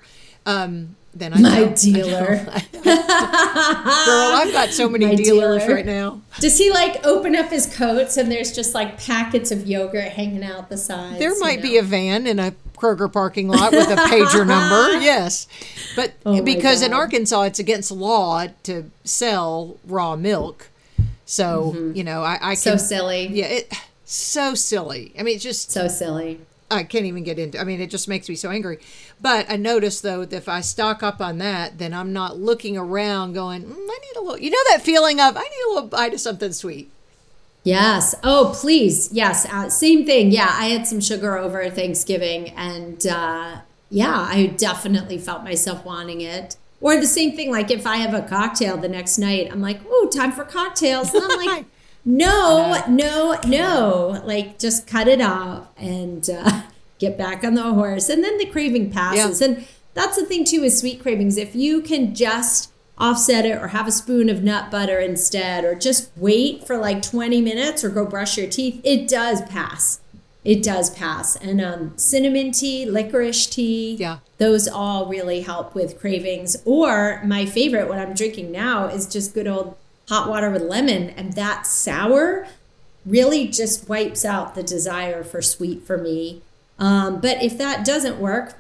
[0.46, 2.46] um, then I My know- dealer.
[2.46, 5.76] Girl, I've got so many My dealers dealer.
[5.76, 6.22] right now.
[6.40, 10.44] Does he like open up his coats and there's just like packets of yogurt hanging
[10.44, 11.20] out the sides?
[11.20, 11.80] There you might be know?
[11.80, 15.00] a van in a Kroger parking lot with a pager number.
[15.08, 15.48] Yes.
[15.96, 20.70] But Oh because in Arkansas, it's against law to sell raw milk.
[21.26, 22.50] So, you know, I, I can.
[22.50, 22.56] Mm-hmm.
[22.56, 23.28] so silly.
[23.28, 23.74] Yeah, it,
[24.06, 25.14] so silly.
[25.20, 26.40] I mean, it's just, So silly.
[26.70, 28.80] I can't even get into I mean, it just makes me so angry.
[29.22, 32.78] But I notice, though, that if I stock up on that, then I'm not looking
[32.78, 35.74] around going, mm, I need a little, you know, that feeling of, I need a
[35.74, 36.92] little bite of something sweet.
[37.68, 38.16] Yes.
[38.24, 39.10] Oh, please.
[39.12, 39.46] Yes.
[39.46, 40.32] Uh, same thing.
[40.32, 40.50] Yeah.
[40.50, 43.58] I had some sugar over Thanksgiving and uh,
[43.90, 46.56] yeah, I definitely felt myself wanting it.
[46.80, 49.82] Or the same thing, like if I have a cocktail the next night, I'm like,
[49.86, 51.14] oh, time for cocktails.
[51.14, 51.66] And I'm like,
[52.06, 54.22] no, no, no.
[54.24, 56.62] Like just cut it off and uh,
[57.00, 58.08] get back on the horse.
[58.08, 59.42] And then the craving passes.
[59.42, 61.36] And that's the thing too with sweet cravings.
[61.36, 65.76] If you can just offset it or have a spoon of nut butter instead or
[65.76, 70.00] just wait for like 20 minutes or go brush your teeth, it does pass.
[70.44, 71.36] It does pass.
[71.36, 74.20] And um, cinnamon tea, licorice tea, Yeah.
[74.38, 76.56] those all really help with cravings.
[76.64, 79.76] Or my favorite, what I'm drinking now, is just good old
[80.08, 81.10] hot water with lemon.
[81.12, 82.48] And that sour
[83.06, 86.42] really just wipes out the desire for sweet for me.
[86.80, 88.56] Um, but if that doesn't work,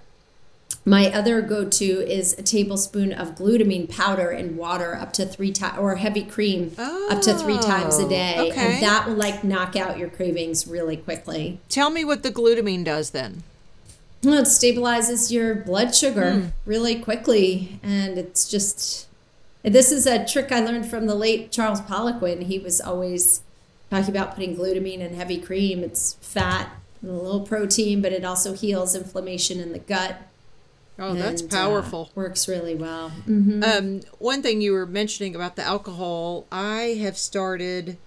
[0.88, 5.78] my other go-to is a tablespoon of glutamine powder in water up to three times,
[5.78, 8.76] or heavy cream up to three times a Oh, day, okay.
[8.76, 11.60] and that will like knock out your cravings really quickly.
[11.68, 13.44] Tell me what the glutamine does then.
[14.24, 16.46] Well, it stabilizes your blood sugar Hmm.
[16.66, 19.08] really quickly, and it's just
[19.64, 22.44] this is a trick I learned from the late Charles Poliquin.
[22.44, 23.42] He was always
[23.92, 25.84] talking about putting glutamine in heavy cream.
[25.84, 26.70] It's fat
[27.02, 30.22] and a little protein, but it also heals inflammation in the gut.
[31.00, 32.12] Oh, that's and, uh, powerful.
[32.16, 33.12] works really well.
[33.28, 37.98] Um, one thing you were mentioning about the alcohol, I have started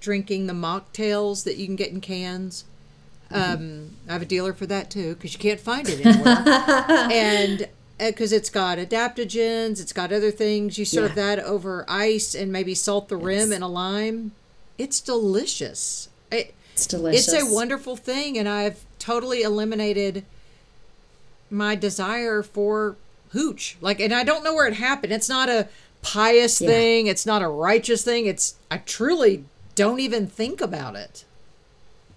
[0.00, 2.64] drinking the mocktails that you can get in cans.
[3.30, 6.42] Um, I have a dealer for that too because you can't find it anywhere.
[7.12, 7.68] and
[7.98, 10.78] because it's got adaptogens, it's got other things.
[10.78, 11.36] You serve Yeah.
[11.36, 13.52] that over ice and maybe salt the rim Yes.
[13.52, 14.32] and a lime.
[14.78, 16.08] It's delicious.
[16.32, 17.28] It, It's delicious.
[17.32, 20.24] it's a wonderful thing, and I've totally eliminated
[21.50, 22.96] my desire for
[23.32, 23.76] hooch.
[23.80, 25.12] Like, and I don't know where it happened.
[25.12, 25.68] It's not a
[26.02, 26.68] pious Yeah.
[26.68, 27.06] thing.
[27.06, 28.26] It's not a righteous thing.
[28.26, 31.24] It's I truly don't even think about it.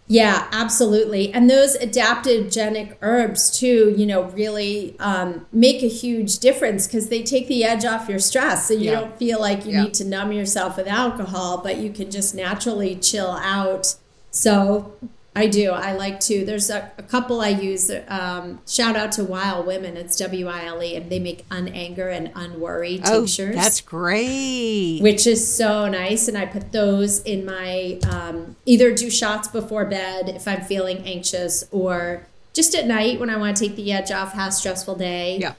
[0.08, 1.34] Yeah, absolutely.
[1.34, 7.24] And those adaptogenic herbs, too, you know, really um, make a huge difference because they
[7.24, 8.68] take the edge off your stress.
[8.68, 9.00] So you Yeah.
[9.00, 9.84] don't feel like you Yeah.
[9.84, 13.96] need to numb yourself with alcohol, but you can just naturally chill out.
[14.30, 14.92] So
[15.36, 15.72] I do.
[15.72, 16.46] I like to.
[16.46, 17.90] There's a, a couple I use.
[18.08, 19.98] Um, shout out to Wile Women.
[19.98, 25.00] It's W I L E, and they make unanger and unworry tinctures Oh, that's great.
[25.02, 26.28] which is so nice.
[26.28, 30.98] And I put those in my um, either do shots before bed if I'm feeling
[31.00, 34.52] anxious, or just at night when I want to take the edge off, have a
[34.52, 35.40] stressful day.
[35.40, 35.54] yeah.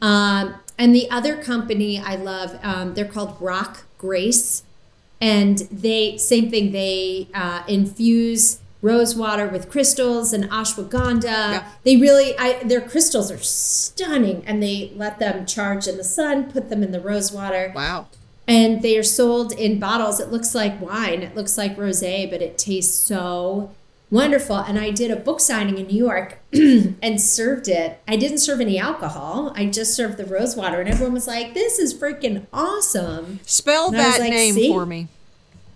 [0.00, 4.62] Um, and the other company I love, um, they're called Rock Grace,
[5.20, 6.72] and they same thing.
[6.72, 11.22] They uh, infuse rose water with crystals and ashwagandha.
[11.24, 11.68] Yeah.
[11.84, 16.50] They really, I their crystals are stunning, and they let them charge in the sun.
[16.52, 18.06] Put them in the rose water Wow.
[18.46, 20.20] and they are sold in bottles.
[20.20, 21.22] It looks like wine.
[21.22, 23.70] It looks like rosé, but it tastes so
[24.10, 24.56] wonderful.
[24.56, 28.00] And I did a book signing in New York and served it.
[28.08, 29.52] I didn't serve any alcohol.
[29.56, 33.86] I just served the rose water, and everyone was like, "This is freaking awesome." Spell
[33.88, 34.68] And that like, name see?
[34.70, 35.08] for me.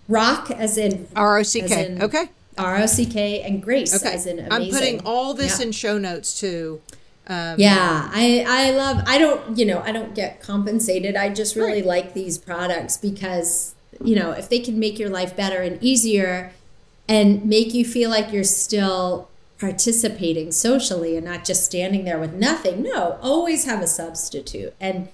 [0.07, 1.97] Rock as in R O C K.
[2.01, 2.29] Okay.
[2.57, 4.13] R O C K and Grace Okay.
[4.13, 4.51] as in amazing.
[4.51, 5.67] I'm putting all this Yeah.
[5.67, 6.81] in show notes too.
[7.27, 9.01] Um, yeah, I I love.
[9.07, 11.15] I don't you know I don't get compensated.
[11.15, 11.85] I just really right.
[11.85, 16.51] like these products because you know if they can make your life better and easier,
[17.07, 22.33] and make you feel like you're still participating socially and not just standing there with
[22.33, 22.83] nothing.
[22.83, 25.07] No, always have a substitute and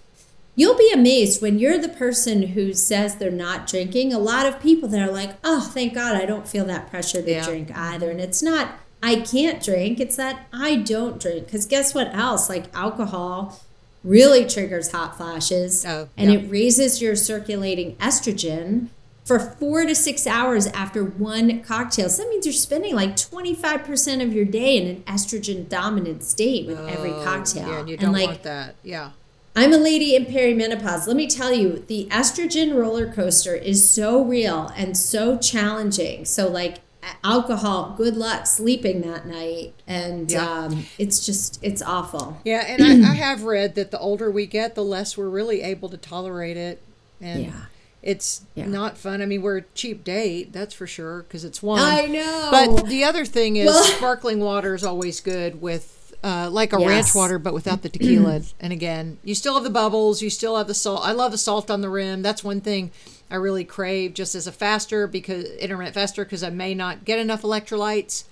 [0.60, 4.12] you'll be amazed when you're the person who says they're not drinking.
[4.12, 7.22] A lot of people that are like, oh, thank God I don't feel that pressure
[7.22, 7.46] to yeah.
[7.46, 8.12] drink either.
[8.12, 11.46] And it's not, I can't drink, it's that I don't drink.
[11.46, 12.50] Because guess what else?
[12.50, 13.62] Like alcohol
[14.04, 16.40] really triggers hot flashes oh, and yeah.
[16.40, 18.90] it raises your circulating estrogen
[19.24, 22.10] for four to six hours after one cocktail.
[22.10, 26.68] So that means you're spending like 25% of your day in an estrogen dominant state
[26.68, 27.70] with oh, every cocktail.
[27.70, 28.76] Yeah, and you don't and like, want that.
[28.84, 29.12] Yeah.
[29.60, 31.06] I'm a lady in perimenopause.
[31.06, 36.24] Let me tell you, the estrogen roller coaster is so real and so challenging.
[36.24, 36.78] So, like
[37.26, 39.74] alcohol, good luck sleeping that night.
[39.86, 40.50] And yeah.
[40.50, 42.40] um, it's just, it's awful.
[42.46, 42.64] Yeah.
[42.70, 45.90] And I, I, have read that the older we get, the less we're really able
[45.90, 46.82] to tolerate it.
[47.20, 47.66] And yeah.
[48.02, 48.66] It's yeah.
[48.66, 49.22] not fun.
[49.22, 51.82] I mean, we're a cheap date, that's for sure, because it's one.
[51.82, 52.48] I know.
[52.50, 56.80] But the other thing is, well, sparkling water is always good with uh, like a
[56.80, 56.88] yes.
[56.88, 58.42] ranch water, but without the tequila.
[58.60, 61.02] and again, you still have the bubbles, you still have the salt.
[61.04, 62.22] I love the salt on the rim.
[62.22, 62.92] That's one thing
[63.32, 67.20] I really crave just as a faster because intermittent faster because I may not get
[67.20, 68.26] enough electrolytes.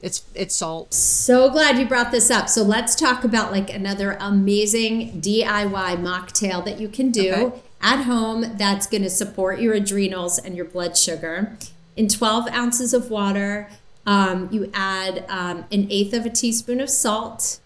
[0.00, 0.92] It's it's salt.
[0.92, 2.48] So glad you brought this up.
[2.48, 5.70] So let's talk about like another amazing DIY
[6.02, 7.60] mocktail that you can do okay.
[7.80, 11.56] at home that's going to support your adrenals and your blood sugar.
[11.94, 13.70] In 12 ounces of water,
[14.06, 17.60] um, you add um, an eighth of a teaspoon of salt.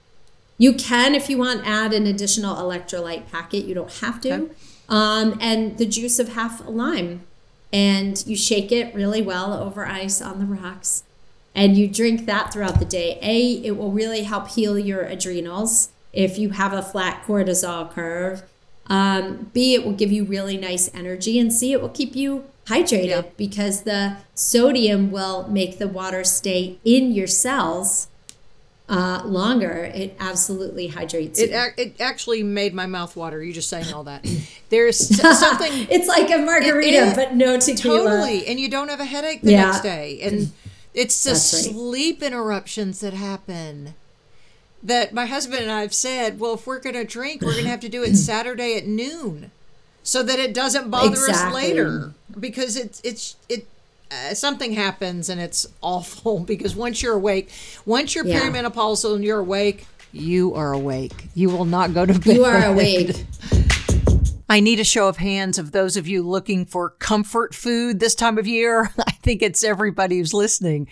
[0.59, 3.65] You can, if you want, add an additional electrolyte packet.
[3.65, 4.33] You don't have to.
[4.33, 4.55] Okay.
[4.89, 7.23] Um, and the juice of half a lime.
[7.73, 11.03] And you shake it really well over ice on the rocks.
[11.55, 13.19] And you drink that throughout the day.
[13.23, 18.43] A, it will really help heal your adrenals if you have a flat cortisol curve.
[18.87, 21.39] Um, B, it will give you really nice energy.
[21.39, 23.23] And C, it will keep you hydrated yeah.
[23.37, 28.09] because the sodium will make the water stay in your cells
[28.89, 29.91] uh, longer.
[29.95, 31.51] It absolutely hydrates it.
[31.51, 33.43] Ac- it actually made my mouth water.
[33.43, 34.27] You just saying all that.
[34.69, 34.99] There's
[35.39, 35.87] something.
[35.91, 38.11] it's like a margarita, it, it, but no tequila.
[38.11, 39.67] Totally, and you don't have a headache the yeah.
[39.67, 40.21] next day.
[40.23, 40.53] And
[40.95, 43.95] it's the sleep interruptions that happen.
[44.83, 47.65] That my husband and I have said, well, if we're going to drink, we're going
[47.65, 49.51] to have to do it Saturday at noon
[50.05, 51.63] so that it doesn't bother exactly.
[51.63, 53.67] us later because it's it's it
[54.11, 57.51] uh, something happens and it's awful because once you're awake
[57.85, 58.41] once you're yeah.
[58.41, 62.65] perimenopausal and you're awake you are awake you will not go to bed you are
[62.73, 63.25] awake
[64.49, 68.15] I need a show of hands of those of you looking for comfort food this
[68.15, 68.93] time of year.
[68.99, 70.89] I think it's everybody who's listening.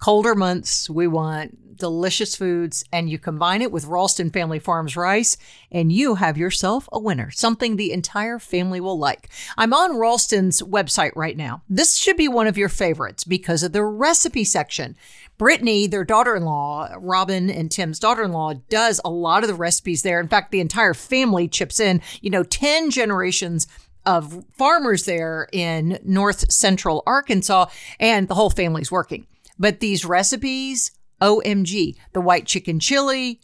[0.00, 5.36] Colder months, we want delicious foods, and you combine it with Ralston Family Farms rice,
[5.70, 9.28] and you have yourself a winner, something the entire family will like.
[9.58, 11.62] I'm on Ralston's website right now.
[11.68, 14.96] This should be one of your favorites because of the recipe section.
[15.36, 19.48] Brittany, their daughter in law, Robin and Tim's daughter in law, does a lot of
[19.48, 20.20] the recipes there.
[20.20, 23.66] In fact, the entire family chips in, you know, 10 generations
[24.06, 27.66] of farmers there in north central Arkansas,
[27.98, 29.26] and the whole family's working.
[29.60, 31.94] But these recipes OMG.
[32.14, 33.40] The white chicken chili,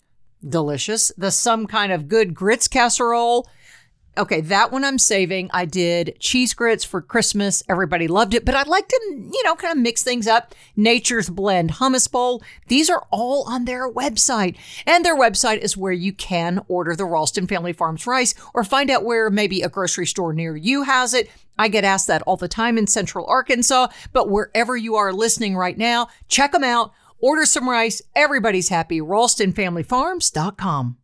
[0.47, 1.13] delicious.
[1.17, 3.47] The some kind of good grits casserole.
[4.19, 5.51] Okay, that one I'm saving.
[5.53, 7.63] I did cheese grits for Christmas.
[7.69, 10.55] Everybody loved it, but I'd like to, you know, kind of mix things up.
[10.75, 12.43] Nature's Blend hummus bowl.
[12.69, 14.57] These are all on their website.
[14.87, 18.91] And their website is where you can order the Ralston Family Farms rice or find
[18.91, 21.29] out where maybe a grocery store near you has it.
[21.59, 25.57] I get asked that all the time in Central Arkansas, but wherever you are listening
[25.57, 26.93] right now, check them out.
[27.19, 28.01] Order some rice.
[28.15, 29.01] Everybody's happy.
[29.01, 30.97] RalstonFamilyFarms.com.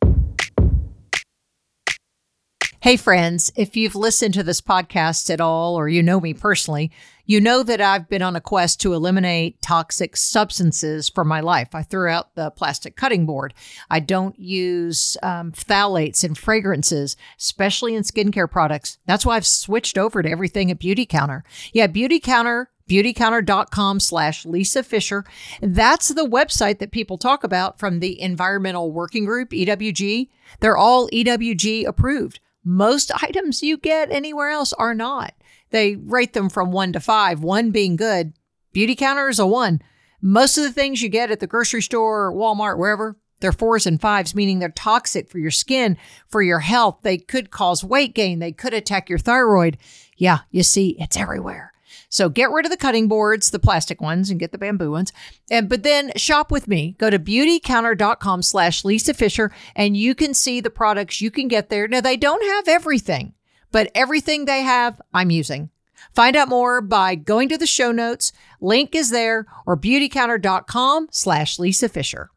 [2.83, 6.91] Hey, friends, if you've listened to this podcast at all, or you know me personally,
[7.25, 11.73] you know that I've been on a quest to eliminate toxic substances from my life.
[11.73, 13.53] I threw out the plastic cutting board.
[13.89, 18.97] I don't use um, phthalates and fragrances, especially in skincare products.
[19.05, 21.45] That's why I've switched over to everything at Beauty Counter.
[21.71, 25.23] Yeah, Beauty Counter beautycounter.com slash Lisa Fischer.
[25.61, 30.27] That's the website that people talk about from the Environmental Working Group, EWG.
[30.59, 32.41] They're all EWG approved.
[32.63, 35.33] Most items you get anywhere else are not.
[35.71, 38.33] They rate them from one to five, one being good.
[38.73, 39.81] Beautycounter is a one.
[40.21, 43.99] Most of the things you get at the grocery store, Walmart, wherever, they're fours and
[43.99, 45.97] fives, meaning they're toxic for your skin,
[46.29, 46.99] for your health.
[47.01, 48.39] They could cause weight gain.
[48.39, 49.77] They could attack your thyroid.
[50.15, 51.72] Yeah, you see, it's everywhere.
[52.13, 55.11] So get rid of the cutting boards, the plastic ones, and get the bamboo ones.
[55.49, 56.95] And but then shop with me.
[56.99, 61.69] Go to beautycounter.com slash Lisa Fischer and you can see the products you can get
[61.69, 61.87] there.
[61.87, 63.33] Now they don't have everything,
[63.71, 65.71] but everything they have, I'm using.
[66.13, 68.31] Find out more by going to the show notes.
[68.61, 72.29] Link is there or beautycounter.com slash Lisa Fischer.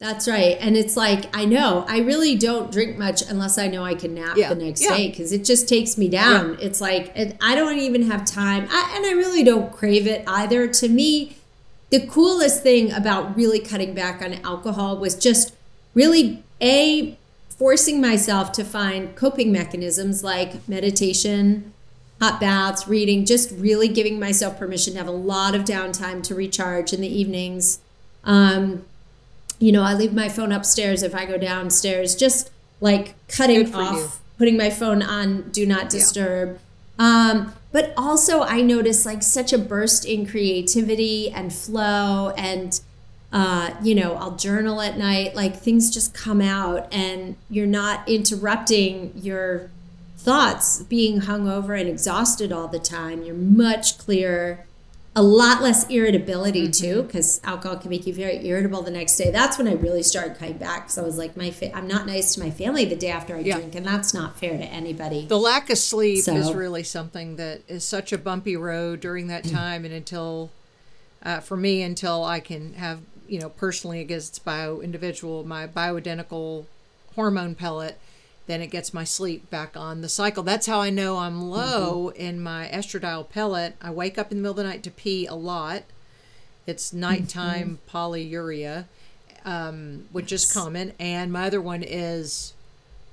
[0.00, 0.56] That's right.
[0.60, 4.14] And it's like, I know I really don't drink much unless I know I can
[4.14, 4.48] nap yeah.
[4.48, 4.96] the next yeah.
[4.96, 6.54] day because it just takes me down.
[6.54, 6.66] Yeah.
[6.66, 8.66] It's like, I don't even have time.
[8.70, 10.66] I, and I really don't crave it either.
[10.68, 11.36] To me,
[11.90, 15.52] the coolest thing about really cutting back on alcohol was just
[15.92, 17.18] really, A,
[17.50, 21.74] forcing myself to find coping mechanisms like meditation,
[22.22, 26.34] hot baths, reading, just really giving myself permission to have a lot of downtime to
[26.34, 27.80] recharge in the evenings.
[28.24, 28.86] Um,
[29.60, 32.50] you know, I leave my phone upstairs if I go downstairs, just
[32.80, 34.08] like cutting off, you.
[34.38, 36.58] putting my phone on do not disturb.
[36.98, 37.30] Yeah.
[37.30, 42.80] Um, but also, I notice like such a burst in creativity and flow, and
[43.32, 45.36] uh, you know, I'll journal at night.
[45.36, 49.70] Like things just come out, and you're not interrupting your
[50.16, 53.22] thoughts being hung over and exhausted all the time.
[53.22, 54.64] You're much clearer
[55.16, 56.70] a lot less irritability mm-hmm.
[56.70, 60.02] too because alcohol can make you very irritable the next day that's when i really
[60.02, 62.84] started cutting back because i was like my fa- i'm not nice to my family
[62.84, 63.56] the day after i yeah.
[63.56, 66.34] drink and that's not fair to anybody the lack of sleep so.
[66.34, 69.52] is really something that is such a bumpy road during that mm.
[69.52, 70.50] time and until
[71.24, 76.66] uh, for me until i can have you know personally against bio individual my bioidentical
[77.16, 77.98] hormone pellet
[78.50, 80.42] then it gets my sleep back on the cycle.
[80.42, 82.20] That's how I know I'm low mm-hmm.
[82.20, 83.76] in my estradiol pellet.
[83.80, 85.84] I wake up in the middle of the night to pee a lot.
[86.66, 87.96] It's nighttime mm-hmm.
[87.96, 88.86] polyuria,
[89.44, 90.92] um, which is common.
[90.98, 92.52] And my other one is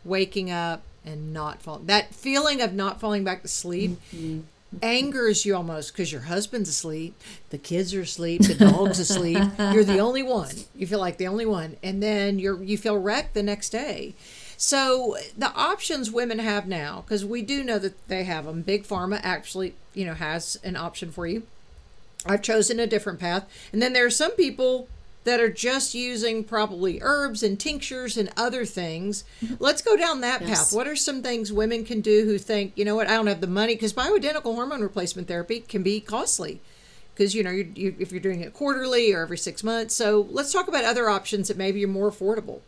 [0.04, 1.86] waking up and not falling.
[1.86, 4.42] That feeling of not falling back to sleep mm-hmm.
[4.82, 7.16] angers you almost because your husband's asleep,
[7.52, 9.44] the kids are asleep, the dog's asleep.
[9.60, 10.56] You're the only one.
[10.76, 14.16] You feel like the only one, and then you're you feel wrecked the next day.
[14.58, 18.64] So the options women have now, because we do know that they have them.
[18.64, 21.44] Big Pharma actually, you know, has an option for you.
[22.26, 24.90] I've chosen a different path, and then there are some people
[25.28, 29.26] that are just using probably herbs and tinctures and other things.
[29.44, 29.56] Mm-hmm.
[29.60, 30.50] Let's go down that yes.
[30.50, 30.76] path.
[30.76, 33.42] What are some things women can do who think, you know what, I don't have
[33.42, 36.62] the money because bioidentical hormone replacement therapy can be costly
[37.14, 39.94] because you know you, you, if you're doing it quarterly or every six months.
[39.94, 42.62] So let's talk about other options that maybe are more affordable.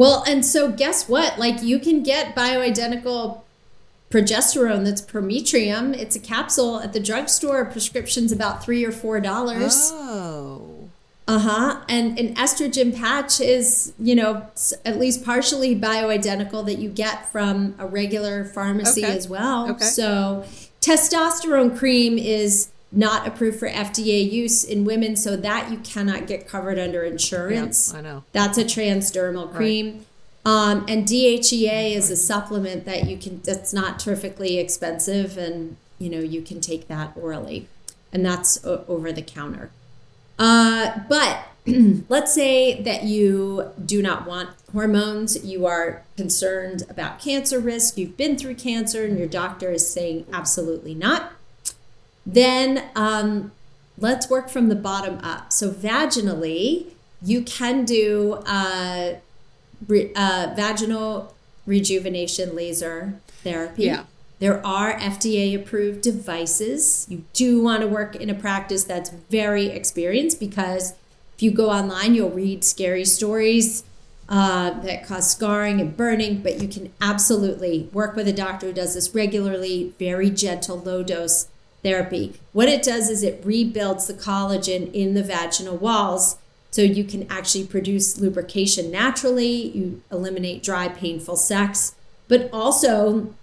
[0.00, 1.38] Well, and so guess what?
[1.38, 3.42] Like you can get bioidentical
[4.10, 5.92] progesterone that's Prometrium.
[5.92, 7.66] It's a capsule at the drugstore.
[7.66, 9.90] Prescription's about three or four dollars.
[9.92, 10.88] Oh.
[11.28, 11.80] Uh huh.
[11.86, 14.46] And an estrogen patch is, you know,
[14.86, 19.14] at least partially bioidentical that you get from a regular pharmacy okay.
[19.14, 19.70] as well.
[19.72, 19.84] Okay.
[19.84, 20.46] So,
[20.80, 26.48] testosterone cream is not approved for FDA use in women, so that you cannot get
[26.48, 27.90] covered under insurance.
[27.92, 28.24] Yeah, I know.
[28.32, 29.92] That's a transdermal cream.
[29.92, 30.06] Right.
[30.44, 36.08] Um, and DHEA is a supplement that you can, that's not terrifically expensive, and you
[36.08, 37.68] know, you can take that orally,
[38.12, 39.70] and that's o- over the counter.
[40.38, 41.46] Uh, but
[42.08, 48.16] let's say that you do not want hormones, you are concerned about cancer risk, you've
[48.16, 51.32] been through cancer, and your doctor is saying absolutely not
[52.26, 53.52] then um,
[53.98, 55.52] let's work from the bottom up.
[55.52, 56.86] So, vaginally,
[57.22, 59.14] you can do uh,
[59.86, 61.34] re- uh, vaginal
[61.66, 63.84] rejuvenation laser therapy.
[63.84, 64.04] Yeah.
[64.38, 67.06] There are FDA approved devices.
[67.10, 70.94] You do want to work in a practice that's very experienced because
[71.34, 73.84] if you go online, you'll read scary stories
[74.30, 78.72] uh, that cause scarring and burning, but you can absolutely work with a doctor who
[78.72, 81.48] does this regularly, very gentle, low dose
[81.82, 82.34] therapy.
[82.52, 86.38] What it does is it rebuilds the collagen in the vaginal walls
[86.70, 89.68] so you can actually produce lubrication naturally.
[89.76, 91.94] You eliminate dry, painful sex,
[92.28, 93.34] but also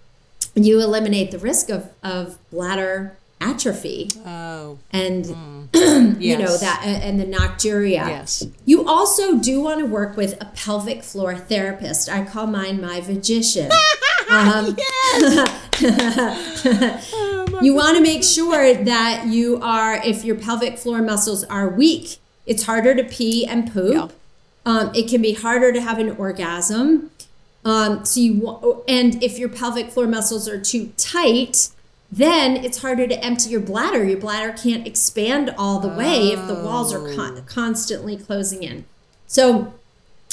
[0.54, 4.10] you eliminate the risk of, of bladder atrophy.
[4.24, 4.78] Oh.
[4.90, 6.20] And mm.
[6.20, 8.06] you know that and the nocturia.
[8.06, 8.46] Yes.
[8.64, 12.08] You also do want to work with a pelvic floor therapist.
[12.08, 13.70] I call mine my vagician.
[14.30, 14.76] um,
[17.62, 22.18] you want to make sure that you are if your pelvic floor muscles are weak,
[22.46, 23.94] it's harder to pee and poop.
[23.94, 24.08] Yeah.
[24.66, 27.10] Um, it can be harder to have an orgasm.
[27.64, 31.70] Um, so you and if your pelvic floor muscles are too tight,
[32.10, 34.04] then it's harder to empty your bladder.
[34.04, 36.40] Your bladder can't expand all the way oh.
[36.40, 37.42] if the walls are con- oh.
[37.46, 38.84] constantly closing in.
[39.26, 39.74] So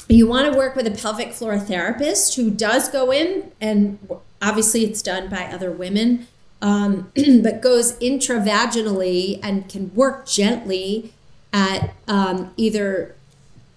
[0.07, 3.99] you want to work with a pelvic floor therapist who does go in, and
[4.41, 6.27] obviously it's done by other women.
[6.61, 7.11] Um,
[7.43, 11.13] but goes intravaginally and can work gently
[11.53, 13.15] at um, either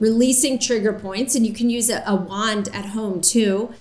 [0.01, 3.72] releasing trigger points, and you can use a, a wand at home too.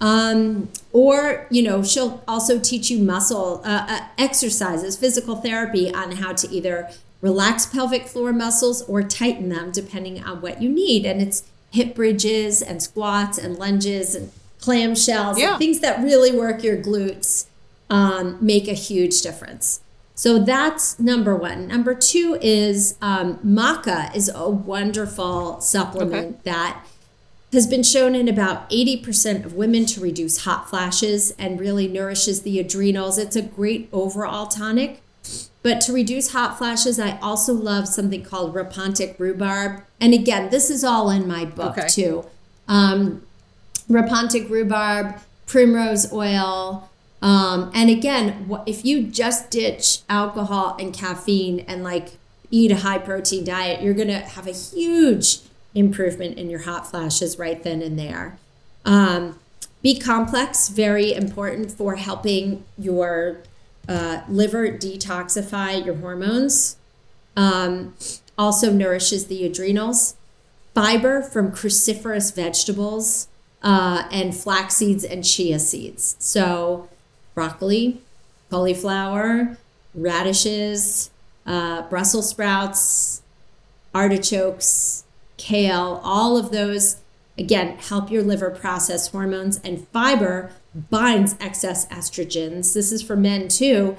[0.00, 6.12] Um, or, you know, she'll also teach you muscle uh, uh, exercises, physical therapy on
[6.12, 6.90] how to either
[7.20, 11.06] relax pelvic floor muscles or tighten them depending on what you need.
[11.06, 14.30] And it's hip bridges and squats and lunges and
[14.60, 15.50] clamshells yeah.
[15.50, 17.46] and things that really work your glutes
[17.90, 19.80] um, make a huge difference.
[20.14, 21.66] So that's number one.
[21.66, 26.38] Number two is um, maca is a wonderful supplement okay.
[26.44, 26.86] that
[27.52, 32.42] has been shown in about 80% of women to reduce hot flashes and really nourishes
[32.42, 33.16] the adrenals.
[33.18, 35.00] It's a great overall tonic.
[35.62, 39.82] But to reduce hot flashes, I also love something called Rhapontic rhubarb.
[39.98, 41.88] And again, this is all in my book okay.
[41.88, 42.26] too.
[42.68, 43.22] Um,
[43.88, 46.90] Rhapontic rhubarb, primrose oil.
[47.24, 52.18] Um, and again, if you just ditch alcohol and caffeine and like
[52.50, 55.38] eat a high protein diet, you're going to have a huge
[55.74, 58.36] improvement in your hot flashes right then and there.
[58.84, 59.38] Um,
[59.80, 63.38] B complex, very important for helping your
[63.88, 66.76] uh, liver detoxify your hormones.
[67.38, 67.94] Um,
[68.36, 70.14] also nourishes the adrenals.
[70.74, 73.28] Fiber from cruciferous vegetables
[73.62, 76.16] uh, and flax seeds and chia seeds.
[76.18, 76.90] So,
[77.34, 78.00] broccoli,
[78.50, 79.56] cauliflower,
[79.94, 81.10] radishes,
[81.46, 83.22] uh, Brussels sprouts,
[83.94, 85.04] artichokes,
[85.36, 86.96] kale, all of those,
[87.36, 89.58] again, help your liver process hormones.
[89.64, 92.74] And fiber binds excess estrogens.
[92.74, 93.96] This is for men too,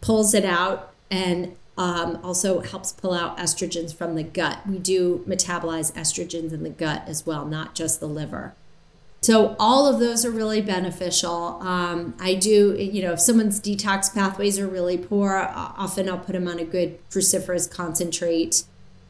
[0.00, 4.66] pulls it out and um, also helps pull out estrogens from the gut.
[4.66, 8.54] We do metabolize estrogens in the gut as well, not just the liver.
[9.20, 11.60] So all of those are really beneficial.
[11.60, 16.32] Um, I do, you know, if someone's detox pathways are really poor, often I'll put
[16.32, 18.62] them on a good cruciferous concentrate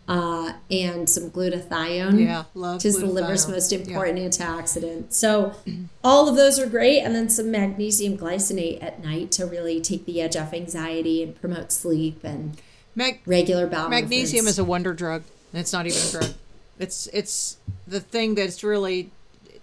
[0.09, 2.25] uh, and some glutathione.
[2.25, 4.29] Yeah, love which is the liver's most important yeah.
[4.29, 5.13] antioxidant.
[5.13, 5.55] So
[6.03, 10.07] all of those are great, and then some magnesium glycinate at night to really take
[10.07, 12.61] the edge off anxiety and promote sleep and
[12.97, 13.91] Mag- regular bowel.
[13.91, 14.53] Magnesium movements.
[14.53, 15.23] is a wonder drug.
[15.53, 16.35] It's not even a drug.
[16.79, 19.11] It's it's the thing that's really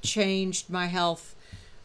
[0.05, 1.35] changed my health.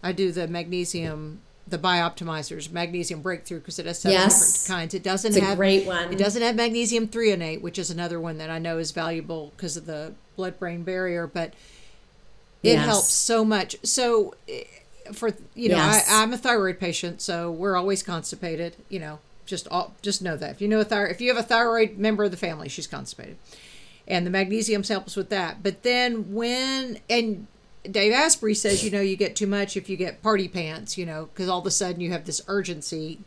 [0.03, 1.41] I do the magnesium
[1.71, 4.65] the bioptimizers magnesium breakthrough because it has seven yes.
[4.65, 7.91] different kinds it doesn't it's have great one it doesn't have magnesium threonate which is
[7.91, 11.55] another one that i know is valuable because of the blood brain barrier but
[12.63, 12.85] it yes.
[12.85, 14.65] helps so much so eh,
[15.13, 16.11] for you know yes.
[16.11, 20.37] I, i'm a thyroid patient so we're always constipated you know just all just know
[20.37, 22.69] that if you know a thyroid if you have a thyroid member of the family
[22.69, 23.37] she's constipated
[24.09, 27.47] and the magnesium helps with that but then when and
[27.89, 31.07] Dave Asprey says, you know, you get too much if you get party pants, you
[31.07, 33.21] know, because all of a sudden you have this urgency.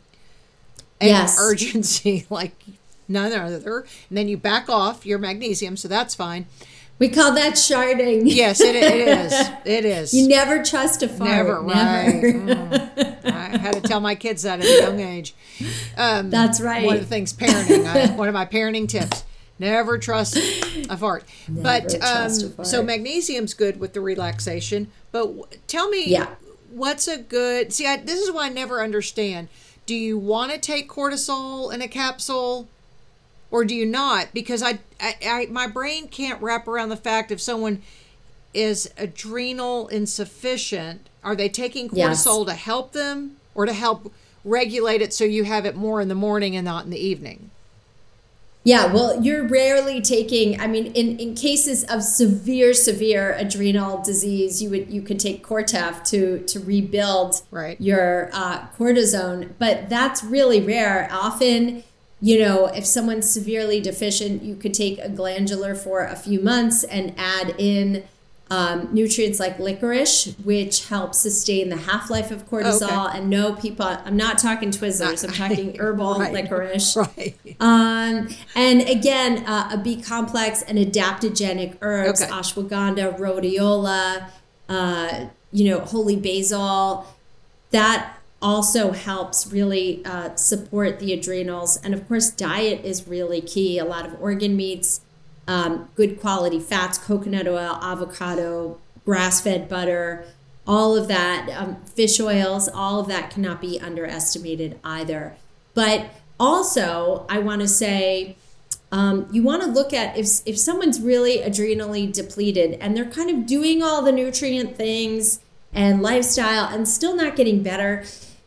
[1.00, 1.38] And yes.
[1.40, 2.54] urgency, like
[3.08, 3.80] none other.
[4.08, 6.46] And then you back off your magnesium, so that's fine.
[7.00, 8.22] We call that sharding.
[8.24, 9.50] Yes, it, it is.
[9.64, 10.14] It is.
[10.14, 11.30] You never trust a fart.
[11.30, 12.22] Never, right.
[13.24, 13.24] Mm.
[13.24, 15.34] I had to tell my kids that at a young age.
[15.96, 16.84] Um, That's right.
[16.84, 19.24] One of the things parenting, I, one of my parenting tips
[19.58, 21.24] Never trust a fart.
[21.48, 22.66] Never but um, fart.
[22.66, 24.90] so magnesium's good with the relaxation.
[25.12, 26.34] But w- tell me, yeah.
[26.70, 27.72] what's a good?
[27.72, 29.48] See, I, this is why I never understand.
[29.86, 32.68] Do you want to take cortisol in a capsule,
[33.50, 34.28] or do you not?
[34.32, 37.82] Because I, I, I, my brain can't wrap around the fact if someone
[38.54, 42.46] is adrenal insufficient, are they taking cortisol yes.
[42.46, 44.12] to help them or to help
[44.44, 47.50] regulate it so you have it more in the morning and not in the evening?
[48.66, 50.58] Yeah, well, you're rarely taking.
[50.58, 55.46] I mean, in, in cases of severe, severe adrenal disease, you would you could take
[55.46, 57.78] Cortef to to rebuild right.
[57.78, 61.08] your uh, cortisone, but that's really rare.
[61.12, 61.84] Often,
[62.22, 66.84] you know, if someone's severely deficient, you could take a glandular for a few months
[66.84, 68.04] and add in
[68.54, 73.08] um, nutrients like licorice, which help sustain the half life of cortisol.
[73.08, 73.18] Okay.
[73.18, 76.32] And no, people, I'm not talking Twizzlers, I'm talking herbal right.
[76.32, 76.96] licorice.
[77.04, 77.36] Right.
[77.60, 82.30] Um, and again, uh, a B complex and adaptogenic herbs, okay.
[82.30, 84.30] ashwagandha, rhodiola,
[84.68, 87.06] uh, you know, holy basil.
[87.72, 91.78] That also helps really uh, support the adrenals.
[91.78, 93.78] And of course, diet is really key.
[93.78, 95.00] A lot of organ meats
[95.46, 100.24] um, good quality fats, coconut oil, avocado, grass fed butter,
[100.66, 105.36] all of that, um, fish oils, all of that cannot be underestimated either.
[105.74, 108.36] But also, I want to say,
[108.90, 113.30] um, you want to look at if, if someone's really adrenally depleted and they're kind
[113.30, 115.40] of doing all the nutrient things
[115.72, 118.04] and lifestyle and still not getting better,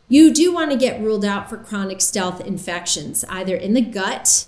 [0.08, 4.46] you do want to get ruled out for chronic stealth infections, either in the gut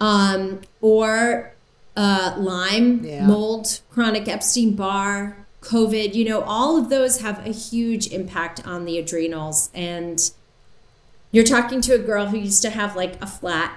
[0.00, 1.52] um, or
[1.96, 3.26] uh, Lyme, yeah.
[3.26, 6.14] mold, chronic Epstein Barr, COVID.
[6.14, 9.70] You know, all of those have a huge impact on the adrenals.
[9.74, 10.30] And
[11.32, 13.76] you're talking to a girl who used to have like a flat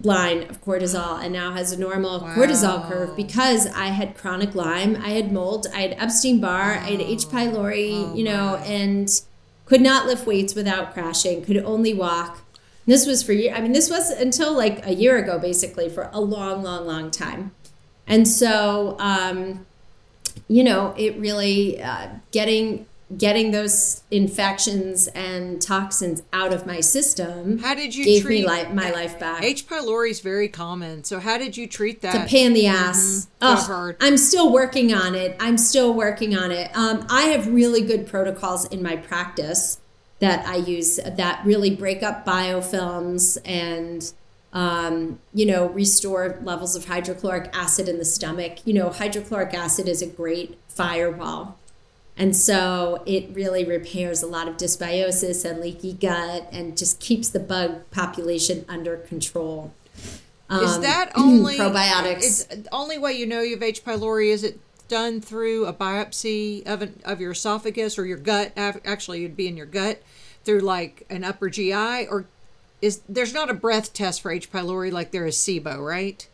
[0.00, 2.34] line of cortisol and now has a normal wow.
[2.34, 6.90] cortisol curve because I had chronic Lyme, I had mold, I had Epstein Barr, I
[6.90, 7.26] had H.
[7.26, 8.66] pylori, oh, you know, my.
[8.66, 9.22] and
[9.66, 12.43] could not lift weights without crashing, could only walk.
[12.86, 13.50] This was for you.
[13.50, 17.10] I mean, this was until like a year ago, basically, for a long, long, long
[17.10, 17.52] time.
[18.06, 19.64] And so, um,
[20.48, 27.58] you know, it really uh, getting getting those infections and toxins out of my system.
[27.58, 29.42] How did you gave treat me life, my life back?
[29.42, 29.68] H.
[29.68, 31.04] pylori is very common.
[31.04, 32.14] So how did you treat that?
[32.14, 33.28] It's a pain in the ass.
[33.40, 33.72] Mm-hmm.
[33.72, 35.36] Oh, I'm still working on it.
[35.38, 36.74] I'm still working on it.
[36.76, 39.78] Um, I have really good protocols in my practice
[40.24, 44.12] that I use that really break up biofilms and
[44.52, 48.64] um, you know, restore levels of hydrochloric acid in the stomach.
[48.64, 51.58] You know, hydrochloric acid is a great firewall
[52.16, 57.28] and so it really repairs a lot of dysbiosis and leaky gut and just keeps
[57.28, 59.72] the bug population under control.
[60.48, 62.22] Um, is that only probiotics?
[62.22, 63.84] Is only way you know you have H.
[63.84, 68.52] pylori is it done through a biopsy of an, of your esophagus or your gut?
[68.56, 70.00] Actually, it'd be in your gut
[70.44, 72.26] through like an upper GI or
[72.80, 74.52] is there's not a breath test for H.
[74.52, 76.26] pylori like there is SIBO, right?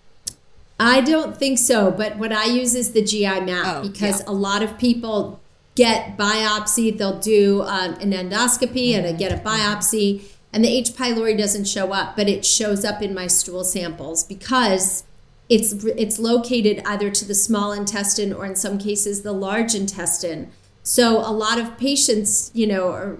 [0.78, 4.30] I don't think so, but what I use is the GI map oh, because yeah.
[4.30, 5.40] a lot of people
[5.74, 6.96] get biopsy.
[6.96, 10.90] They'll do um, an endoscopy and a, get a biopsy, and the H.
[10.90, 15.04] pylori doesn't show up, but it shows up in my stool samples because
[15.48, 20.50] it's it's located either to the small intestine or in some cases the large intestine.
[20.82, 23.18] So a lot of patients, you know, are,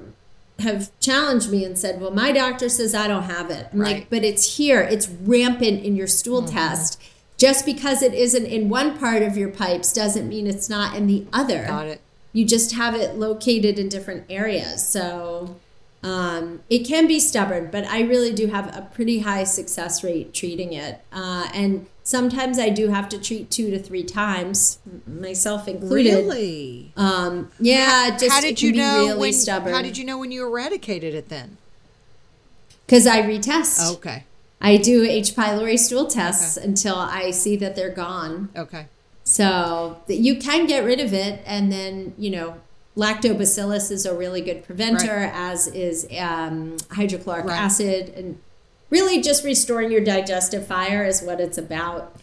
[0.61, 3.97] have challenged me and said, "Well, my doctor says I don't have it." I'm right.
[3.97, 4.81] like, "But it's here.
[4.81, 6.57] It's rampant in your stool mm-hmm.
[6.57, 7.01] test."
[7.37, 11.07] Just because it isn't in one part of your pipes doesn't mean it's not in
[11.07, 11.67] the other.
[11.67, 12.03] Got it
[12.33, 14.87] you just have it located in different areas.
[14.87, 15.57] So
[16.03, 20.33] um, it can be stubborn, but I really do have a pretty high success rate
[20.33, 21.01] treating it.
[21.13, 26.15] Uh, and sometimes I do have to treat two to three times, myself included.
[26.15, 26.93] Really?
[26.97, 29.75] Um, yeah, just how did you know really when, stubborn.
[29.75, 31.59] How did you know when you eradicated it then?
[32.87, 33.95] Because I retest.
[33.97, 34.25] Okay.
[34.61, 35.35] I do H.
[35.35, 36.67] pylori stool tests okay.
[36.67, 38.49] until I see that they're gone.
[38.57, 38.87] Okay.
[39.25, 42.57] So you can get rid of it, and then you know
[42.97, 45.33] lactobacillus is a really good preventer, right.
[45.35, 47.59] as is um, hydrochloric right.
[47.59, 48.39] acid, and
[48.91, 52.17] really just restoring your digestive fire is what it's about.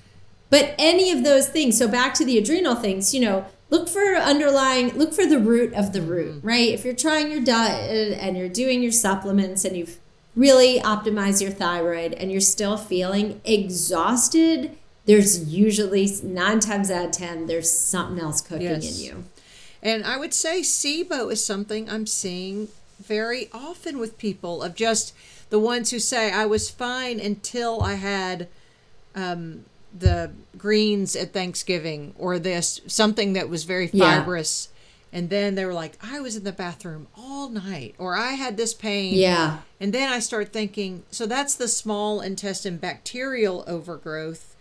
[0.50, 4.16] But any of those things, so back to the adrenal things, you know, look for
[4.16, 6.48] underlying, look for the root of the root, mm-hmm.
[6.48, 6.70] right?
[6.70, 10.00] If you're trying your diet and you're doing your supplements and you've
[10.36, 17.12] really optimized your thyroid and you're still feeling exhausted there's usually nine times out of
[17.12, 19.00] ten there's something else cooking yes.
[19.00, 19.24] in you.
[19.88, 22.68] And I would say SIBO is something I'm seeing
[23.00, 25.14] very often with people of just
[25.50, 28.50] the ones who say I was fine until I had
[29.16, 29.64] um,
[29.98, 34.68] the greens at Thanksgiving or this something that was very fibrous.
[34.70, 35.20] Yeah.
[35.20, 38.58] And then they were like, I was in the bathroom all night, or I had
[38.58, 39.14] this pain.
[39.14, 39.60] Yeah.
[39.80, 44.58] And then I start thinking, so that's the small intestine bacterial overgrowth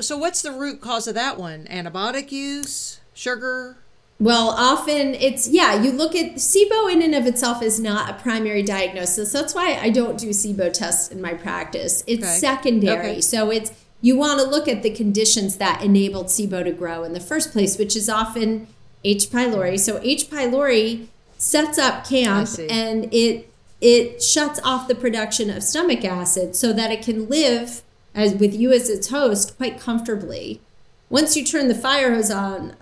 [0.00, 1.66] so what's the root cause of that one?
[1.70, 3.78] Antibiotic use, sugar.
[4.18, 5.80] Well, often it's yeah.
[5.80, 9.32] You look at SIBO in and of itself is not a primary diagnosis.
[9.32, 12.02] That's why I don't do SIBO tests in my practice.
[12.06, 12.32] It's okay.
[12.32, 13.10] secondary.
[13.10, 13.20] Okay.
[13.20, 17.12] So it's you want to look at the conditions that enabled SIBO to grow in
[17.12, 18.68] the first place, which is often
[19.04, 19.26] H.
[19.26, 19.78] pylori.
[19.78, 20.30] So H.
[20.30, 26.72] pylori sets up camp and it it shuts off the production of stomach acid so
[26.72, 27.82] that it can live
[28.14, 30.60] as with you as its host quite comfortably.
[31.08, 32.74] Once you turn the fire hose on,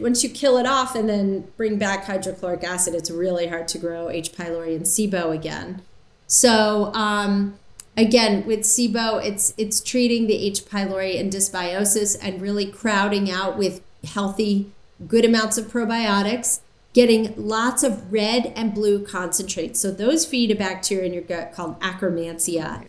[0.00, 3.78] once you kill it off and then bring back hydrochloric acid, it's really hard to
[3.78, 4.32] grow H.
[4.32, 5.80] pylori and SIBO again.
[6.26, 7.56] So um,
[7.96, 10.64] again, with SIBO, it's it's treating the H.
[10.64, 14.72] pylori and dysbiosis and really crowding out with healthy,
[15.06, 16.60] good amounts of probiotics,
[16.92, 19.78] getting lots of red and blue concentrates.
[19.78, 22.86] So those feed a bacteria in your gut called Akkermansia.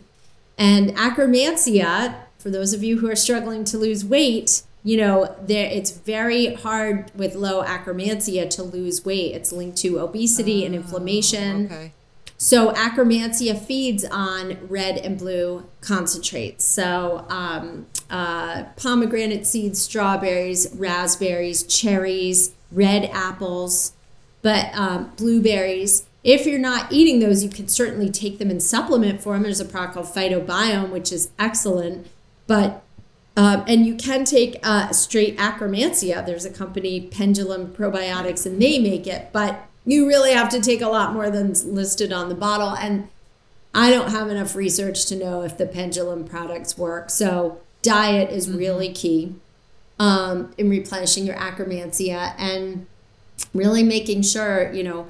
[0.58, 5.66] And Akkermansia, for those of you who are struggling to lose weight, you know, there
[5.70, 9.34] it's very hard with low Akkermansia to lose weight.
[9.34, 11.66] It's linked to obesity and inflammation.
[11.66, 11.92] Okay.
[12.38, 16.64] So Akkermansia feeds on red and blue concentrates.
[16.64, 23.92] So um, uh, pomegranate seeds, strawberries, raspberries, cherries, red apples,
[24.40, 29.22] but um, blueberries if you're not eating those, you can certainly take them in supplement
[29.22, 29.42] form.
[29.42, 32.06] There's a product called Phytobiome, which is excellent.
[32.46, 32.82] But
[33.36, 36.24] um, and you can take uh, straight Akkermansia.
[36.26, 39.30] There's a company, Pendulum Probiotics, and they make it.
[39.32, 42.74] But you really have to take a lot more than's listed on the bottle.
[42.74, 43.08] And
[43.74, 47.10] I don't have enough research to know if the Pendulum products work.
[47.10, 48.58] So diet is mm-hmm.
[48.58, 49.34] really key
[49.98, 52.86] um, in replenishing your Akkermansia and
[53.54, 55.06] really making sure, you know,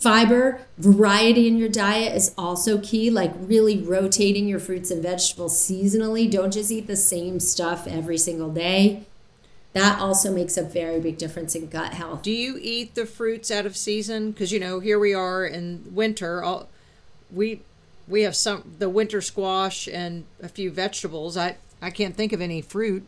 [0.00, 5.56] Fiber, variety in your diet is also key, like really rotating your fruits and vegetables
[5.58, 6.30] seasonally.
[6.30, 9.04] Don't just eat the same stuff every single day.
[9.72, 12.22] That also makes a very big difference in gut health.
[12.22, 14.30] Do you eat the fruits out of season?
[14.30, 16.42] Because you know, here we are in winter.
[16.42, 16.68] All,
[17.30, 17.62] we
[18.08, 21.36] we have some the winter squash and a few vegetables.
[21.36, 23.06] I I can't think of any fruit.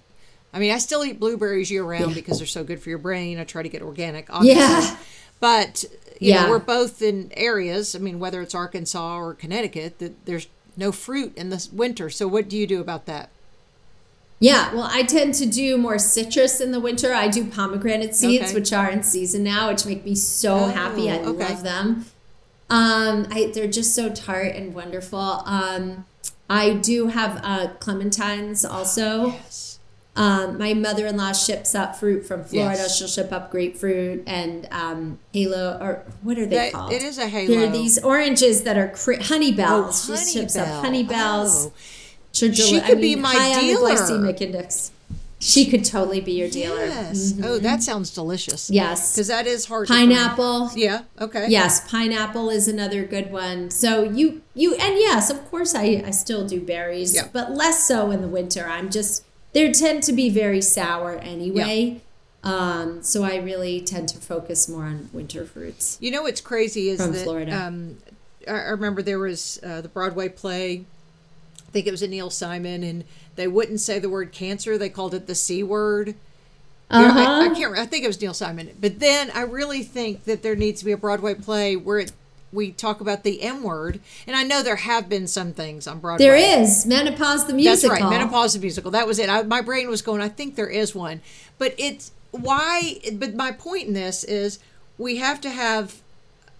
[0.52, 2.14] I mean, I still eat blueberries year round yeah.
[2.14, 3.38] because they're so good for your brain.
[3.38, 4.62] I try to get organic, obviously.
[4.62, 4.96] Yeah.
[5.40, 5.84] But
[6.20, 6.44] you yeah.
[6.44, 7.94] know, we're both in areas.
[7.94, 12.10] I mean, whether it's Arkansas or Connecticut, that there's no fruit in the winter.
[12.10, 13.30] So, what do you do about that?
[14.40, 17.12] Yeah, well, I tend to do more citrus in the winter.
[17.12, 18.54] I do pomegranate seeds, okay.
[18.54, 21.10] which are in season now, which make me so oh, happy.
[21.10, 21.48] I okay.
[21.48, 22.06] love them.
[22.70, 25.18] Um, I, they're just so tart and wonderful.
[25.18, 26.04] Um,
[26.48, 29.28] I do have uh, clementines also.
[29.28, 29.67] Yes.
[30.18, 32.82] Um, my mother-in-law ships up fruit from Florida.
[32.82, 32.96] Yes.
[32.96, 36.92] She'll ship up grapefruit and um, halo, or what are they that, called?
[36.92, 37.54] It is a halo.
[37.54, 40.10] There are these oranges that are cri- honey bells.
[40.10, 40.78] Oh, honey she ships bell.
[40.78, 41.66] up honey bells.
[41.66, 41.72] Oh.
[42.32, 42.50] She
[42.80, 43.90] could I mean, be my high dealer.
[43.90, 44.92] On the glycemic index.
[45.40, 46.86] She could totally be your dealer.
[46.86, 47.32] Yes.
[47.32, 47.44] Mm-hmm.
[47.44, 48.70] Oh, that sounds delicious.
[48.70, 49.14] Yes.
[49.14, 49.86] Because that is hard.
[49.86, 50.72] Pineapple.
[50.74, 51.02] Yeah.
[51.20, 51.46] Okay.
[51.48, 53.70] Yes, pineapple is another good one.
[53.70, 57.28] So you you and yes, of course I I still do berries, yeah.
[57.32, 58.66] but less so in the winter.
[58.68, 61.86] I'm just they tend to be very sour anyway.
[61.86, 62.00] Yeah.
[62.44, 65.98] Um, so I really tend to focus more on winter fruits.
[66.00, 67.54] You know what's crazy is that Florida.
[67.54, 67.98] Um,
[68.46, 70.84] I remember there was uh, the Broadway play.
[71.66, 73.04] I think it was a Neil Simon, and
[73.36, 76.14] they wouldn't say the word cancer; they called it the c word.
[76.90, 77.20] Uh-huh.
[77.20, 77.56] I, I, can't.
[77.56, 77.80] Remember.
[77.80, 80.86] I think it was Neil Simon, but then I really think that there needs to
[80.86, 82.12] be a Broadway play where it
[82.52, 85.98] we talk about the M word, and I know there have been some things on
[86.00, 86.24] Broadway.
[86.24, 87.90] There is menopause the musical.
[87.90, 88.90] That's right, menopause the musical.
[88.90, 89.28] That was it.
[89.28, 90.20] I, my brain was going.
[90.20, 91.20] I think there is one,
[91.58, 92.98] but it's why.
[93.12, 94.58] But my point in this is
[94.96, 96.00] we have to have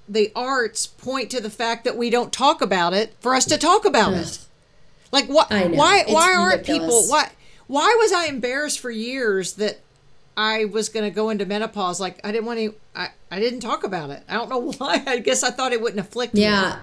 [0.09, 3.59] the arts point to the fact that we don't talk about it for us to
[3.59, 4.21] talk about Ugh.
[4.21, 4.39] it.
[5.11, 5.51] Like what?
[5.51, 6.01] Why?
[6.01, 7.05] It's why aren't people?
[7.07, 7.31] Why?
[7.67, 9.81] Why was I embarrassed for years that
[10.39, 13.59] I was going to go into menopause, like I didn't want to, I, I didn't
[13.59, 14.23] talk about it.
[14.29, 15.03] I don't know why.
[15.05, 16.49] I guess I thought it wouldn't afflict yeah.
[16.49, 16.55] me.
[16.69, 16.79] Yeah.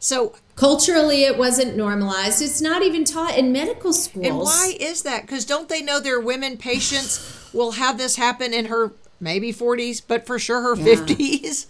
[0.00, 2.42] So culturally, it wasn't normalized.
[2.42, 4.26] It's not even taught in medical schools.
[4.26, 5.22] And why is that?
[5.22, 10.02] Because don't they know their women patients will have this happen in her maybe 40s,
[10.04, 10.96] but for sure her yeah.
[10.96, 11.66] 50s?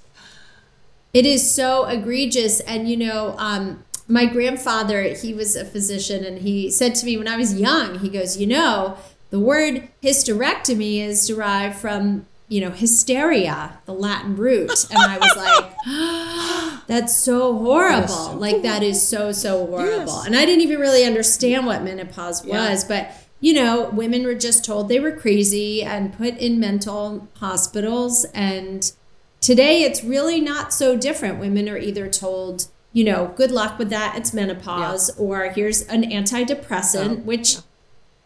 [1.13, 2.61] It is so egregious.
[2.61, 7.19] And, you know, um, my grandfather, he was a physician, and he said to me
[7.19, 8.97] when I was young, he goes, You know,
[9.31, 14.87] the word hysterectomy is derived from, you know, hysteria, the Latin root.
[14.91, 18.09] And I was like, oh, that's so horrible.
[18.09, 18.35] Yes.
[18.35, 20.15] Like, that is so, so horrible.
[20.15, 20.27] Yes.
[20.27, 22.89] And I didn't even really understand what menopause was, yeah.
[22.89, 28.27] but you know, women were just told they were crazy and put in mental hospitals.
[28.35, 28.93] And
[29.41, 31.41] today it's really not so different.
[31.41, 35.25] Women are either told, you know, good luck with that, it's menopause, yeah.
[35.25, 37.61] or here's an antidepressant, oh, which yeah.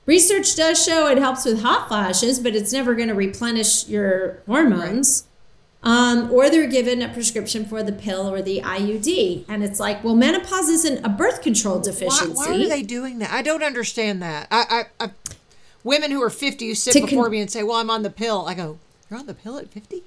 [0.06, 4.42] Research does show it helps with hot flashes, but it's never going to replenish your
[4.46, 5.24] hormones.
[5.24, 5.30] Right.
[5.86, 9.44] Um, or they're given a prescription for the pill or the IUD.
[9.48, 12.32] And it's like, well, menopause isn't a birth control deficiency.
[12.32, 13.30] Why, why are they doing that?
[13.30, 14.48] I don't understand that.
[14.50, 15.10] I, I, I
[15.82, 18.10] women who are 50 who sit before con- me and say, well, I'm on the
[18.10, 18.46] pill.
[18.46, 18.78] I go,
[19.10, 20.02] you're on the pill at 50?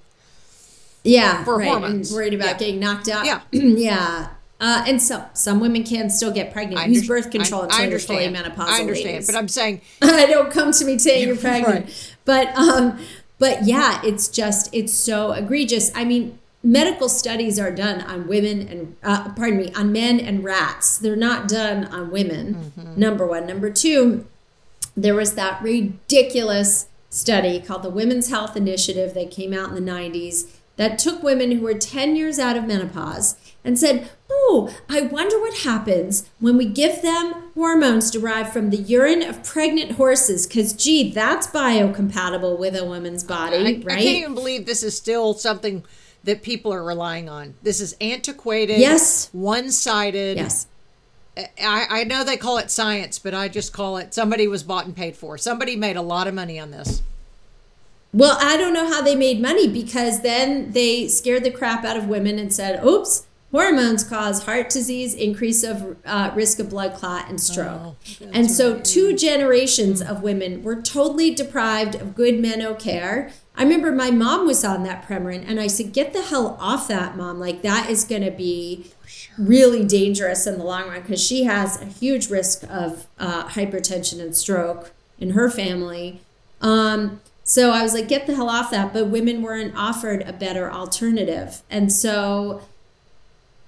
[1.04, 1.68] Yeah, for right.
[1.68, 2.12] hormones.
[2.12, 2.58] And worried about yeah.
[2.58, 3.26] getting knocked out.
[3.26, 3.42] Yeah.
[3.52, 4.30] yeah.
[4.60, 6.90] Uh, and some some women can still get pregnant.
[6.90, 8.22] Use birth control I, until I understand.
[8.22, 8.70] you're fully menopausal.
[8.70, 9.28] I understand, ladies.
[9.28, 11.86] but I'm saying I don't come to me saying you're pregnant.
[11.86, 12.16] Right.
[12.26, 13.00] But um,
[13.38, 15.92] but yeah, it's just it's so egregious.
[15.96, 20.44] I mean, medical studies are done on women and uh, pardon me on men and
[20.44, 20.98] rats.
[20.98, 22.56] They're not done on women.
[22.56, 23.00] Mm-hmm.
[23.00, 23.46] Number one.
[23.46, 24.26] Number two,
[24.96, 29.92] there was that ridiculous study called the Women's Health Initiative that came out in the
[29.92, 33.36] 90s that took women who were 10 years out of menopause
[33.68, 38.78] and said, Oh, I wonder what happens when we give them hormones derived from the
[38.78, 40.48] urine of pregnant horses.
[40.48, 43.98] Because, gee, that's biocompatible with a woman's body, I, right?
[43.98, 45.84] I can't even believe this is still something
[46.24, 47.56] that people are relying on.
[47.62, 50.38] This is antiquated, yes, one sided.
[50.38, 50.68] Yes.
[51.38, 54.86] I, I know they call it science, but I just call it somebody was bought
[54.86, 55.38] and paid for.
[55.38, 57.04] Somebody made a lot of money on this.
[58.14, 61.98] Well, I don't know how they made money because then they scared the crap out
[61.98, 66.94] of women and said, oops, hormones cause heart disease, increase of uh, risk of blood
[66.94, 67.82] clot, and stroke.
[67.82, 67.96] Oh,
[68.34, 68.86] and so, right.
[68.86, 73.32] two generations of women were totally deprived of good meno care.
[73.56, 76.88] I remember my mom was on that Premarin, and I said, "Get the hell off
[76.90, 77.40] that, mom!
[77.40, 78.92] Like that is going to be
[79.38, 84.22] really dangerous in the long run because she has a huge risk of uh, hypertension
[84.22, 86.22] and stroke in her family."
[86.60, 90.34] Um, so I was like, "Get the hell off that!" But women weren't offered a
[90.34, 92.62] better alternative, and so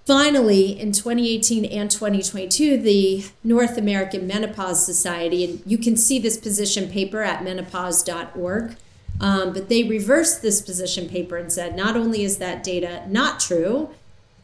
[0.09, 6.35] finally, in 2018 and 2022, the North American Menopause Society, and you can see this
[6.35, 8.75] position paper at menopause.org,
[9.21, 13.39] um, but they reversed this position paper and said not only is that data not
[13.39, 13.91] true,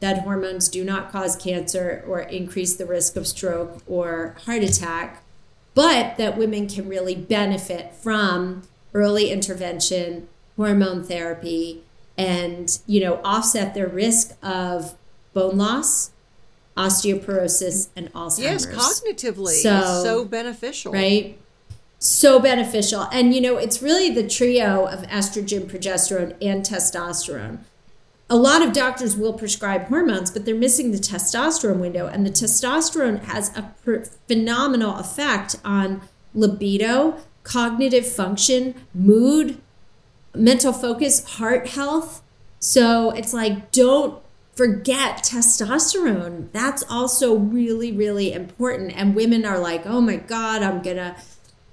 [0.01, 5.23] that hormones do not cause cancer or increase the risk of stroke or heart attack,
[5.73, 8.61] but that women can really benefit from
[8.93, 11.81] early intervention, hormone therapy,
[12.19, 14.93] and you know offset their risk of
[15.35, 16.09] bone loss,
[16.75, 18.39] osteoporosis, and Alzheimer's.
[18.39, 19.61] Yes, cognitively.
[19.61, 20.91] So, so beneficial.
[20.91, 21.37] Right?
[21.99, 23.03] So beneficial.
[23.11, 27.59] And, you know, it's really the trio of estrogen, progesterone, and testosterone.
[28.29, 32.07] A lot of doctors will prescribe hormones, but they're missing the testosterone window.
[32.07, 33.71] And the testosterone has a
[34.27, 36.01] phenomenal effect on
[36.33, 39.61] libido, cognitive function, mood,
[40.33, 42.23] mental focus, heart health.
[42.59, 44.21] So it's like, don't
[44.55, 46.51] forget testosterone.
[46.51, 48.93] That's also really, really important.
[48.95, 51.17] And women are like, oh my God, I'm gonna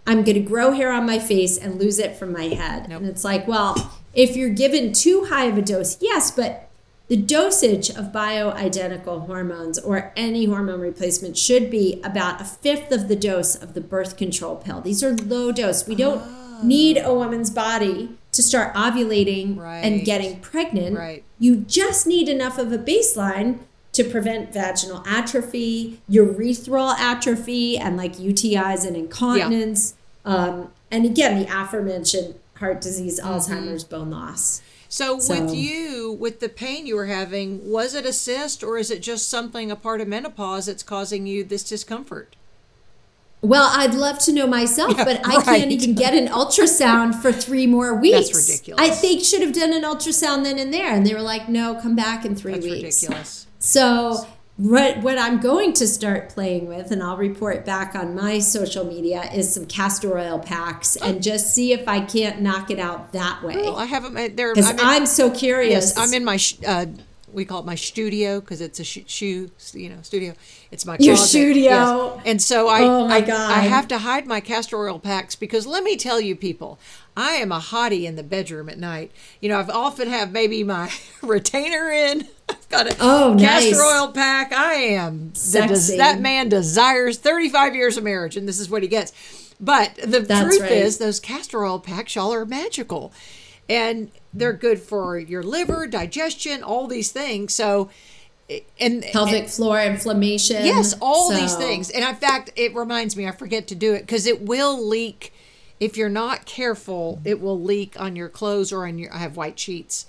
[0.07, 2.89] I'm gonna grow hair on my face and lose it from my head.
[2.89, 3.03] Nope.
[3.03, 6.69] And it's like, well, if you're given too high of a dose, yes, but
[7.09, 13.09] the dosage of bioidentical hormones or any hormone replacement should be about a fifth of
[13.09, 14.81] the dose of the birth control pill.
[14.81, 15.87] These are low dose.
[15.87, 16.61] We don't oh.
[16.65, 19.79] need a woman's body to start ovulating right.
[19.79, 20.97] and getting pregnant.
[20.97, 21.25] Right.
[21.39, 23.61] You just need enough of a baseline
[23.93, 29.95] to prevent vaginal atrophy, urethral atrophy, and like UTIs and incontinence.
[30.25, 30.35] Yeah.
[30.35, 33.29] Um, and again, the aforementioned heart disease, mm-hmm.
[33.29, 34.63] Alzheimer's, bone loss.
[34.89, 38.77] So, so, with you, with the pain you were having, was it a cyst or
[38.77, 42.37] is it just something a part of menopause that's causing you this discomfort?
[43.43, 45.45] Well, I'd love to know myself, yeah, but I right.
[45.45, 48.29] can't even get an ultrasound for three more weeks.
[48.29, 48.81] That's ridiculous.
[48.81, 51.75] I think should have done an ultrasound then and there, and they were like, "No,
[51.75, 53.49] come back in three That's weeks." Ridiculous.
[53.59, 54.29] So
[54.59, 58.85] what what I'm going to start playing with, and I'll report back on my social
[58.85, 63.13] media, is some castor oil packs, and just see if I can't knock it out
[63.13, 63.57] that way.
[63.57, 64.37] Well, I haven't.
[64.37, 65.95] There, because I'm, I'm, so curious.
[65.97, 66.39] Yes, I'm in my.
[66.65, 66.87] Uh,
[67.33, 70.35] we call it my studio because it's a sh- shoe, you know, studio.
[70.71, 72.23] It's my your studio, yes.
[72.25, 73.51] and so I, oh my I, God.
[73.51, 76.79] I have to hide my castor oil packs because let me tell you, people,
[77.17, 79.13] I am a hottie in the bedroom at night.
[79.41, 80.91] You know, I've often have maybe my
[81.23, 82.29] retainer in.
[82.49, 83.81] I've got a oh, castor nice.
[83.81, 84.53] oil pack.
[84.53, 88.89] I am des- that man desires 35 years of marriage, and this is what he
[88.89, 89.13] gets.
[89.61, 90.73] But the That's truth right.
[90.73, 93.13] is, those castor oil packs, y'all, are magical,
[93.69, 97.55] and they're good for your liver, digestion, all these things.
[97.55, 97.91] So
[98.79, 100.65] and pelvic and, floor inflammation.
[100.65, 101.37] Yes, all so.
[101.37, 101.91] these things.
[101.91, 105.33] And in fact, it reminds me I forget to do it because it will leak
[105.81, 107.21] if you're not careful.
[107.25, 109.13] It will leak on your clothes or on your.
[109.15, 110.07] I have white sheets.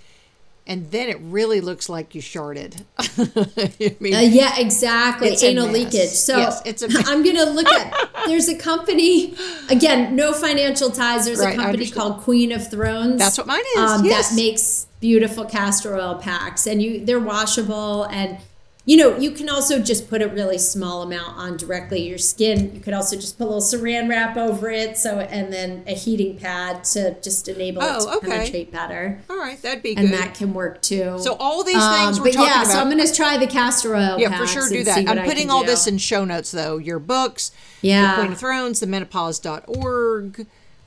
[0.66, 2.86] And then it really looks like you sharded.
[2.98, 5.30] I mean, uh, yeah, exactly.
[5.30, 6.10] It's Anal leakage.
[6.10, 7.94] So yes, it's a I'm going to look at.
[8.28, 9.36] There's a company.
[9.70, 11.26] Again, no financial ties.
[11.26, 13.20] There's right, a company called Queen of Thrones.
[13.20, 13.92] That's what mine is.
[13.92, 14.30] Um, yes.
[14.30, 18.38] That makes beautiful castor oil packs and you they're washable and
[18.86, 22.74] you know you can also just put a really small amount on directly your skin
[22.74, 25.94] you could also just put a little saran wrap over it so and then a
[25.94, 28.28] heating pad to just enable oh, it to okay.
[28.28, 31.64] penetrate better all right that'd be and good and that can work too so all
[31.64, 34.20] these things um, we're talking yeah about, so i'm going to try the castor oil
[34.20, 35.68] yeah for sure do that i'm putting all do.
[35.68, 40.46] this in show notes though your books yeah the queen of thrones the menopause.org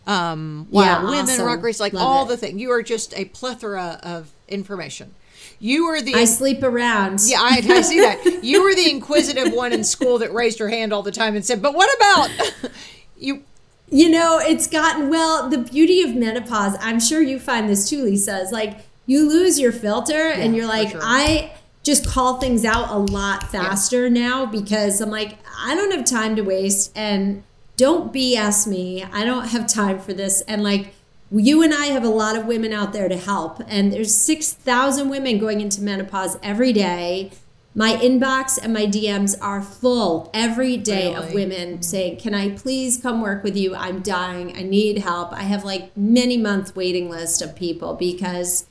[0.08, 1.46] um, Wile yeah, women, awesome.
[1.46, 2.28] Rock Grace, like Love all it.
[2.28, 2.60] the things.
[2.60, 5.16] You are just a plethora of information.
[5.58, 6.14] You were the.
[6.14, 7.20] I sleep around.
[7.24, 8.44] Yeah, I, I see that.
[8.44, 11.44] You were the inquisitive one in school that raised her hand all the time and
[11.44, 12.70] said, "But what about
[13.16, 13.44] you?"
[13.88, 15.48] You know, it's gotten well.
[15.48, 18.38] The beauty of menopause, I'm sure you find this too, Lisa.
[18.40, 21.00] Is like you lose your filter, yeah, and you're like, sure.
[21.02, 21.52] I
[21.82, 24.12] just call things out a lot faster yeah.
[24.12, 27.44] now because I'm like, I don't have time to waste, and
[27.76, 29.04] don't BS me.
[29.04, 30.40] I don't have time for this.
[30.42, 30.94] And like,
[31.30, 33.60] you and I have a lot of women out there to help.
[33.68, 37.32] And there's 6,000 women going into menopause every day.
[37.74, 41.26] My inbox and my DMs are full every day really?
[41.26, 41.82] of women mm-hmm.
[41.82, 43.74] saying, Can I please come work with you?
[43.74, 44.56] I'm dying.
[44.56, 45.32] I need help.
[45.32, 48.64] I have like many month waiting list of people because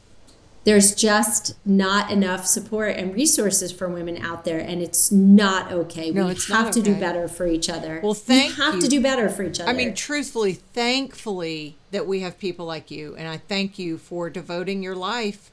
[0.63, 6.09] there's just not enough support and resources for women out there, and it's not okay.
[6.09, 6.93] No, we it's have to okay.
[6.93, 7.99] do better for each other.
[8.03, 8.81] Well, thank we have you.
[8.81, 9.69] to do better for each other.
[9.69, 14.29] I mean, truthfully, thankfully that we have people like you, and I thank you for
[14.29, 15.49] devoting your life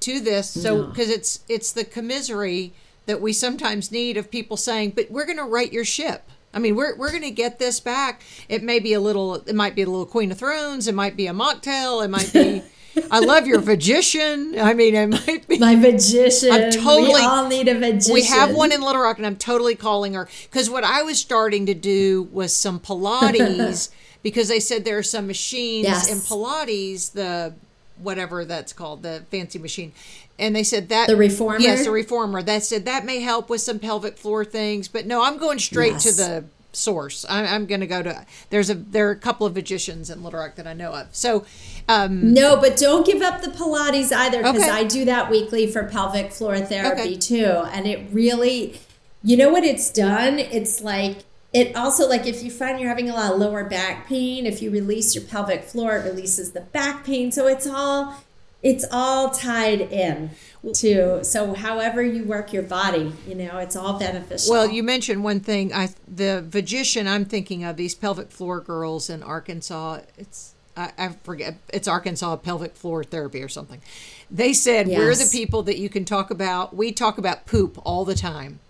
[0.00, 0.48] to this.
[0.48, 1.14] So, because no.
[1.14, 2.72] it's it's the commisery
[3.04, 6.58] that we sometimes need of people saying, "But we're going to right your ship." I
[6.58, 8.22] mean, we're we're going to get this back.
[8.48, 9.34] It may be a little.
[9.34, 10.88] It might be a little Queen of Thrones.
[10.88, 12.02] It might be a mocktail.
[12.02, 12.62] It might be.
[13.10, 14.60] I love your vagician.
[14.60, 16.52] I mean, it might be my vagician.
[16.52, 17.20] I'm totally.
[17.20, 18.14] We all need a vagician.
[18.14, 21.18] We have one in Little Rock, and I'm totally calling her because what I was
[21.18, 23.90] starting to do was some Pilates
[24.22, 26.10] because they said there are some machines yes.
[26.10, 27.54] in Pilates, the
[27.98, 29.92] whatever that's called, the fancy machine.
[30.38, 31.60] And they said that the reformer.
[31.60, 32.42] Yes, the reformer.
[32.42, 35.92] That said that may help with some pelvic floor things, but no, I'm going straight
[35.92, 36.04] yes.
[36.04, 37.26] to the source.
[37.28, 38.26] I'm, I'm going to go to.
[38.50, 41.14] There's a there are a couple of vagicians in Little Rock that I know of.
[41.14, 41.44] So
[41.88, 44.70] um, no, but don't give up the Pilates either because okay.
[44.70, 47.16] I do that weekly for pelvic floor therapy okay.
[47.16, 48.80] too, and it really,
[49.22, 50.38] you know what it's done?
[50.38, 51.18] It's like
[51.52, 54.62] it also like if you find you're having a lot of lower back pain, if
[54.62, 57.30] you release your pelvic floor, it releases the back pain.
[57.30, 58.16] So it's all
[58.62, 60.30] it's all tied in
[60.74, 64.52] to so however you work your body you know it's all beneficial.
[64.52, 65.74] Well you mentioned one thing.
[65.74, 71.08] I the vagician i'm thinking of these pelvic floor girls in arkansas it's I, I
[71.24, 73.82] forget it's arkansas pelvic floor therapy or something.
[74.30, 74.98] They said yes.
[74.98, 76.74] we're the people that you can talk about.
[76.74, 78.60] We talk about poop all the time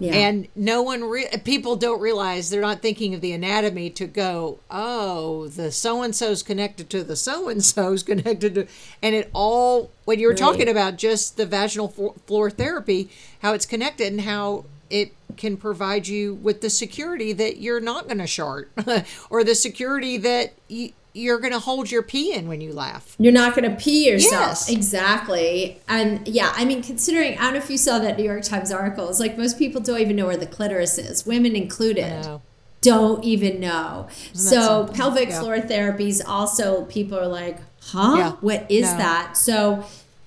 [0.00, 0.14] yeah.
[0.14, 4.58] And no one, re- people don't realize they're not thinking of the anatomy to go,
[4.70, 8.66] oh, the so and so's connected to the so and so's connected to,
[9.02, 10.38] and it all, when you were right.
[10.38, 11.88] talking about just the vaginal
[12.26, 13.10] floor therapy,
[13.42, 18.06] how it's connected and how it can provide you with the security that you're not
[18.06, 18.70] going to shart
[19.30, 23.16] or the security that you, you're going to hold your pee in when you laugh.
[23.18, 24.40] You're not going to pee yourself.
[24.40, 24.70] Yes.
[24.70, 25.80] Exactly.
[25.88, 28.70] And yeah, I mean, considering, I don't know if you saw that New York Times
[28.70, 32.40] article, it's like most people don't even know where the clitoris is, women included.
[32.80, 34.08] Don't even know.
[34.32, 35.40] so, pelvic yeah.
[35.40, 38.14] floor therapies also, people are like, huh?
[38.16, 38.32] Yeah.
[38.40, 38.96] What is no.
[38.96, 39.36] that?
[39.36, 39.84] So,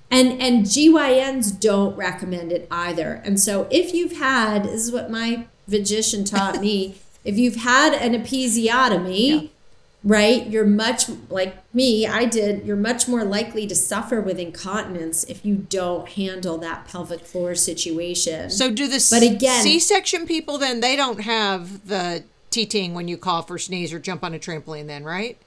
[0.08, 3.20] and and GYNs don't recommend it either.
[3.24, 7.92] And so, if you've had, this is what my physician taught me, if you've had
[7.92, 9.48] an episiotomy, yeah
[10.04, 10.46] right?
[10.46, 15.44] You're much like me, I did, you're much more likely to suffer with incontinence if
[15.44, 18.50] you don't handle that pelvic floor situation.
[18.50, 23.16] So do the but again, C-section people then they don't have the teething when you
[23.16, 25.38] cough or sneeze or jump on a trampoline then, right?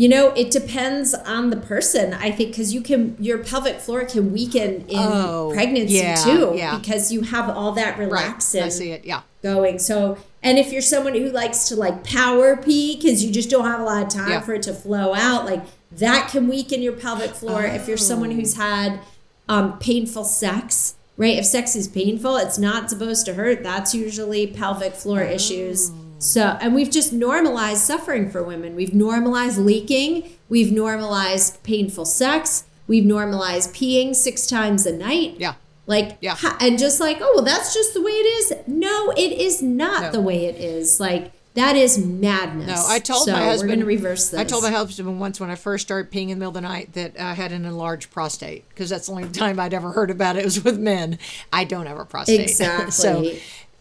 [0.00, 2.14] You know, it depends on the person.
[2.14, 6.54] I think because you can, your pelvic floor can weaken in oh, pregnancy yeah, too,
[6.56, 6.78] yeah.
[6.78, 8.60] because you have all that relaxin.
[8.60, 8.64] Right.
[8.64, 9.04] I see it.
[9.04, 9.78] Yeah, going.
[9.78, 13.66] So and if you're someone who likes to like power pee because you just don't
[13.66, 14.40] have a lot of time yeah.
[14.40, 17.66] for it to flow out, like that can weaken your pelvic floor.
[17.66, 17.74] Oh.
[17.74, 18.62] If you're someone who's oh.
[18.62, 19.00] had
[19.50, 21.36] um, painful sex, right?
[21.36, 23.62] If sex is painful, it's not supposed to hurt.
[23.62, 25.30] That's usually pelvic floor oh.
[25.30, 25.92] issues.
[26.20, 28.76] So, and we've just normalized suffering for women.
[28.76, 30.30] We've normalized leaking.
[30.50, 32.64] We've normalized painful sex.
[32.86, 35.36] We've normalized peeing six times a night.
[35.38, 35.54] Yeah.
[35.86, 36.36] Like, yeah.
[36.60, 38.54] and just like, oh, well, that's just the way it is.
[38.66, 40.12] No, it is not no.
[40.12, 41.00] the way it is.
[41.00, 42.68] Like, that is madness.
[42.68, 43.70] No, I told so my husband.
[43.70, 44.38] We're going to reverse this.
[44.38, 46.60] I told my husband once when I first started peeing in the middle of the
[46.60, 50.10] night that I had an enlarged prostate because that's the only time I'd ever heard
[50.10, 51.18] about it was with men.
[51.52, 52.40] I don't have a prostate.
[52.50, 52.90] Exactly.
[52.90, 53.24] so,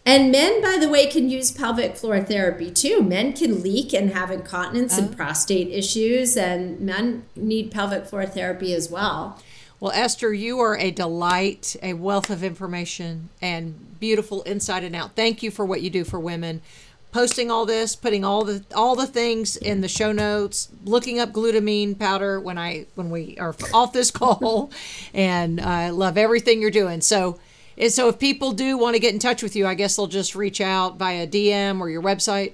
[0.10, 3.04] and men, by the way, can use pelvic floor therapy too.
[3.04, 5.16] Men can leak and have incontinence and oh.
[5.16, 9.40] prostate issues, and men need pelvic floor therapy as well.
[9.80, 15.16] Well, Esther, you are a delight, a wealth of information, and beautiful inside and out.
[15.16, 16.64] Thank you for what you do for women.
[17.12, 21.34] Posting all this, putting all the all the things in the show notes, looking up
[21.34, 24.72] glutamine powder when I when we are off this call,
[25.14, 27.02] and I love everything you're doing.
[27.02, 27.40] So,
[27.88, 30.36] so if people do want to get in touch with you, I guess they'll just
[30.36, 32.54] reach out via DM or your website.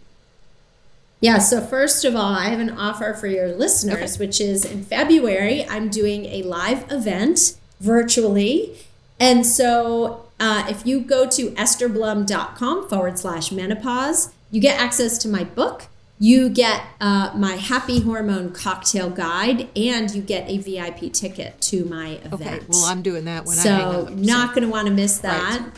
[1.20, 4.26] Yeah, so first of all, I have an offer for your listeners, okay.
[4.26, 8.78] which is in February, I'm doing a live event virtually.
[9.20, 15.28] And so uh, if you go to estherblum.com forward slash menopause, you get access to
[15.28, 15.88] my book.
[16.18, 21.84] You get uh, my happy hormone cocktail guide, and you get a VIP ticket to
[21.86, 22.34] my event.
[22.34, 24.08] Okay, well, I'm doing that when so I hang up.
[24.08, 25.60] So, not going to want to miss that.
[25.60, 25.72] Right.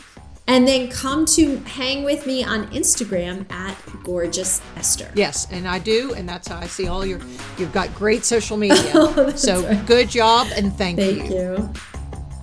[0.46, 5.10] And then come to hang with me on Instagram at gorgeous Esther.
[5.14, 7.20] Yes, and I do, and that's how I see all your.
[7.58, 8.92] You've got great social media.
[8.94, 9.86] oh, so right.
[9.86, 11.26] good job, and thank, thank you.
[11.26, 11.70] Thank you.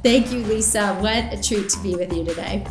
[0.03, 0.95] Thank you, Lisa.
[0.95, 2.67] What a treat to be with you today.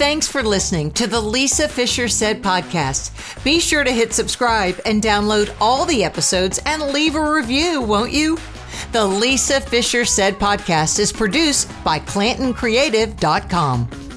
[0.00, 3.44] Thanks for listening to the Lisa Fischer Said podcast.
[3.44, 8.10] Be sure to hit subscribe and download all the episodes and leave a review, won't
[8.10, 8.38] you?
[8.92, 14.09] The Lisa Fischer Said podcast is produced by ClantonCreative.com.